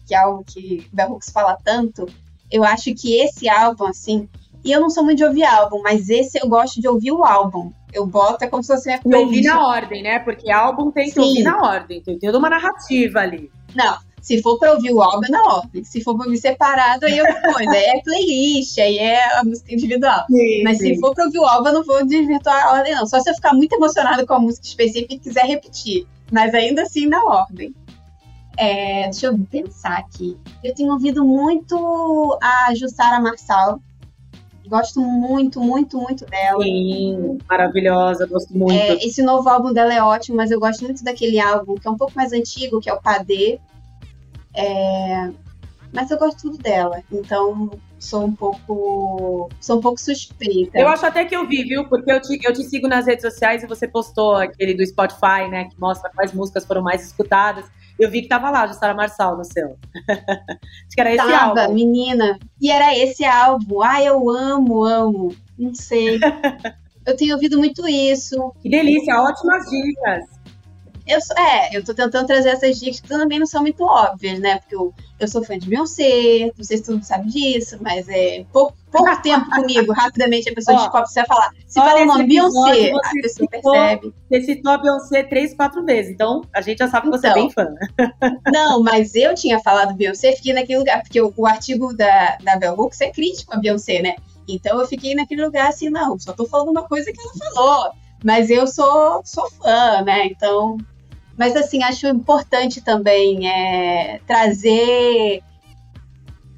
[0.08, 2.08] que é algo que Bell Hooks fala tanto,
[2.52, 4.30] eu acho que esse álbum, assim,
[4.64, 7.24] e eu não sou muito de ouvir álbum, mas esse eu gosto de ouvir o
[7.24, 7.72] álbum.
[7.94, 10.20] Eu boto é como se fosse minha E ouvir na ordem, né?
[10.20, 11.22] Porque álbum tem que Sim.
[11.22, 13.50] ouvir na ordem, tem toda uma narrativa ali.
[13.74, 13.98] Não,
[14.28, 15.86] se for para ouvir o álbum, é na ordem.
[15.86, 17.72] Se for para ouvir separado, aí é outra coisa.
[17.72, 20.26] Aí é playlist, aí é a música individual.
[20.30, 20.96] Sim, Mas sim.
[20.96, 23.08] se for para ouvir o álbum, eu não vou desvirtuar a ordem, não.
[23.08, 26.06] Só se eu ficar muito emocionado com a música específica e quiser repetir.
[26.30, 27.74] Mas ainda assim, na ordem.
[28.58, 30.36] É, deixa eu pensar aqui.
[30.62, 33.80] Eu tenho ouvido muito a Jussara Marçal.
[34.68, 36.62] Gosto muito, muito, muito dela.
[36.62, 38.74] Sim, maravilhosa, gosto muito.
[38.74, 41.92] É, esse novo álbum dela é ótimo, mas eu gosto muito daquele álbum que é
[41.92, 43.62] um pouco mais antigo, que é o Padê.
[44.58, 45.32] É...
[45.94, 50.78] Mas eu gosto tudo dela, então sou um pouco sou um pouco suspeita.
[50.78, 51.88] Eu acho até que eu vi, viu?
[51.88, 55.48] Porque eu te, eu te sigo nas redes sociais e você postou aquele do Spotify,
[55.50, 55.66] né?
[55.66, 57.66] Que mostra quais músicas foram mais escutadas.
[57.98, 59.78] Eu vi que tava lá, Jussara Marçal, no seu.
[60.08, 61.74] Acho que era esse tava, álbum.
[61.74, 62.38] menina.
[62.62, 63.82] E era esse álbum.
[63.82, 65.36] Ai, eu amo, amo.
[65.58, 66.20] Não sei.
[67.08, 68.54] eu tenho ouvido muito isso.
[68.62, 70.37] Que delícia, ótimas dicas.
[71.08, 74.60] Eu, é, eu tô tentando trazer essas dicas que também não são muito óbvias, né?
[74.60, 78.46] Porque eu, eu sou fã de Beyoncé, não sei se tu sabe disso, mas é
[78.52, 81.52] pouco, pouco tempo comigo, rapidamente a pessoa Ó, descobre você vai falar.
[81.66, 84.14] Se fala o nome Beyoncé, a pessoa citou, percebe.
[84.30, 87.34] Você citou a Beyoncé três, quatro vezes, então a gente já sabe que você é
[87.34, 87.68] bem fã.
[88.52, 92.58] Não, mas eu tinha falado Beyoncé, fiquei naquele lugar, porque o, o artigo da, da
[92.58, 94.16] Bell Hooks é crítico a Beyoncé, né?
[94.48, 97.92] Então eu fiquei naquele lugar assim, não, só tô falando uma coisa que ela falou.
[98.24, 100.26] Mas eu sou, sou fã, né?
[100.26, 100.78] Então
[101.38, 105.44] mas, assim, acho importante também é, trazer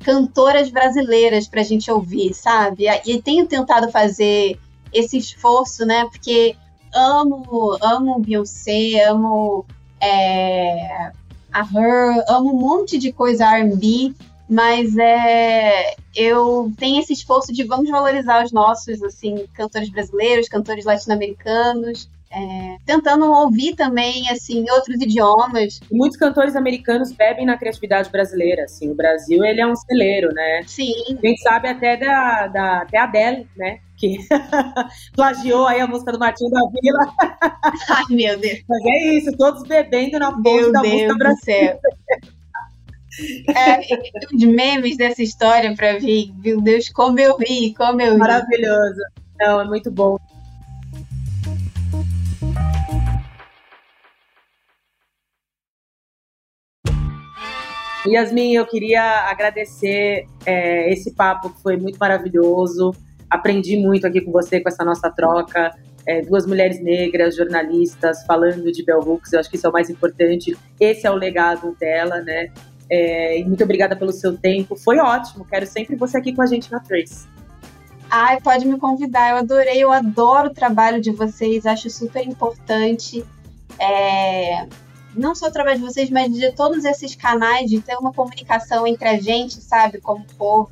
[0.03, 2.85] cantoras brasileiras para a gente ouvir, sabe?
[3.05, 4.57] E tenho tentado fazer
[4.93, 6.05] esse esforço, né?
[6.05, 6.55] Porque
[6.93, 9.65] amo, amo Beyoncé, amo
[10.01, 11.11] é,
[11.51, 14.13] a Her, amo um monte de coisa R&B,
[14.49, 20.85] mas é, eu tenho esse esforço de vamos valorizar os nossos, assim, cantores brasileiros, cantores
[20.85, 25.79] latino-americanos, é, tentando ouvir também assim outros idiomas.
[25.91, 28.65] Muitos cantores americanos bebem na criatividade brasileira.
[28.65, 30.63] Assim, o Brasil ele é um celeiro, né?
[30.67, 30.93] Sim.
[31.09, 33.79] A gente sabe até da, da até Adele, né?
[33.97, 34.17] Que
[35.15, 37.13] plagiou aí a música do Martinho da Vila.
[37.89, 38.59] Ai, meu Deus.
[38.67, 41.79] Mas é isso, todos bebendo na fonte da Deus música brasileira.
[43.49, 43.79] É,
[44.33, 48.19] os memes dessa história para vir, meu Deus, como eu ri, como eu ri.
[48.19, 49.01] Maravilhoso.
[49.37, 50.17] Não, é muito bom.
[58.07, 62.93] Yasmin, eu queria agradecer é, esse papo que foi muito maravilhoso.
[63.29, 65.71] Aprendi muito aqui com você com essa nossa troca.
[66.05, 69.33] É, duas mulheres negras, jornalistas, falando de Bell Hooks.
[69.33, 70.57] Eu acho que isso é o mais importante.
[70.79, 72.51] Esse é o legado dela, né?
[72.89, 74.75] É, muito obrigada pelo seu tempo.
[74.75, 75.45] Foi ótimo.
[75.45, 77.27] Quero sempre você aqui com a gente na Trace.
[78.09, 79.31] Ai, pode me convidar.
[79.31, 81.65] Eu adorei, eu adoro o trabalho de vocês.
[81.65, 83.25] Acho super importante.
[83.79, 84.67] É,
[85.15, 89.07] não só através de vocês, mas de todos esses canais, de ter uma comunicação entre
[89.07, 90.71] a gente, sabe, como povo,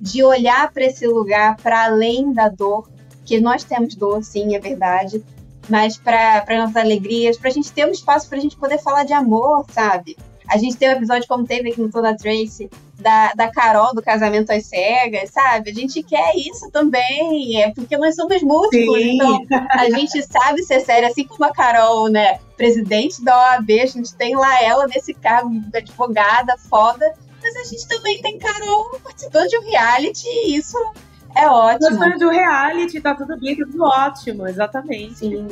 [0.00, 2.88] de olhar para esse lugar para além da dor,
[3.24, 5.24] que nós temos dor, sim, é verdade,
[5.68, 9.04] mas para nossas alegrias, para a gente ter um espaço para a gente poder falar
[9.04, 10.16] de amor, sabe?
[10.48, 14.02] A gente tem um episódio como teve aqui no Toda Trace, da, da Carol do
[14.02, 15.70] Casamento às Cegas, sabe?
[15.70, 19.14] A gente quer isso também, é porque nós somos músicos, Sim.
[19.14, 22.38] então a gente sabe ser sério, assim como a Carol, né?
[22.56, 27.64] Presidente da OAB, a gente tem lá ela nesse cargo de advogada foda, mas a
[27.64, 30.78] gente também tem Carol participando de um reality e isso
[31.36, 31.90] é ótimo.
[31.90, 35.16] Gostando do reality, tá tudo bem, tá tudo ótimo, exatamente.
[35.16, 35.46] Sim.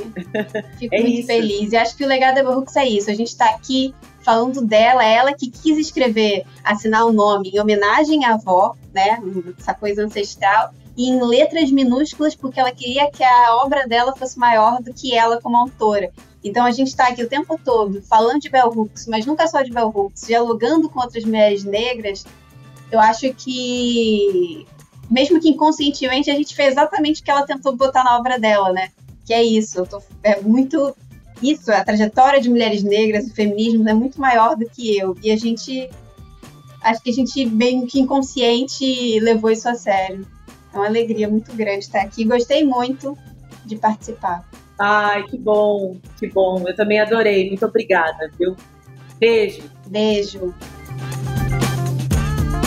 [0.79, 1.27] Fico é muito isso.
[1.27, 1.73] feliz.
[1.73, 3.11] E acho que o legado da Brooks é isso.
[3.11, 7.61] A gente tá aqui falando dela, ela que quis escrever, assinar o um nome em
[7.61, 9.19] homenagem à avó, né?
[9.59, 10.73] Essa coisa ancestral.
[10.97, 15.15] E em letras minúsculas, porque ela queria que a obra dela fosse maior do que
[15.15, 16.11] ela como autora.
[16.43, 19.61] Então a gente está aqui o tempo todo falando de Bell Hooks, mas nunca só
[19.61, 22.25] de Bell Hooks, dialogando com outras mulheres negras.
[22.91, 24.67] Eu acho que
[25.15, 28.73] mesmo que inconscientemente, a gente fez exatamente o que ela tentou botar na obra dela,
[28.73, 28.91] né?
[29.25, 30.93] Que é isso, tô, é muito
[31.41, 35.17] isso, a trajetória de mulheres negras, o feminismo é muito maior do que eu.
[35.23, 35.89] E a gente,
[36.83, 40.27] acho que a gente bem que inconsciente levou isso a sério.
[40.73, 42.25] É uma alegria muito grande estar aqui.
[42.25, 43.17] Gostei muito
[43.65, 44.45] de participar.
[44.81, 46.65] Ai, que bom, que bom.
[46.67, 47.49] Eu também adorei.
[47.49, 48.57] Muito obrigada, viu?
[49.21, 49.63] Beijo.
[49.87, 50.53] Beijo.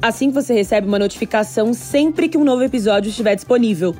[0.00, 3.96] Assim você recebe uma notificação sempre que um novo episódio estiver disponível.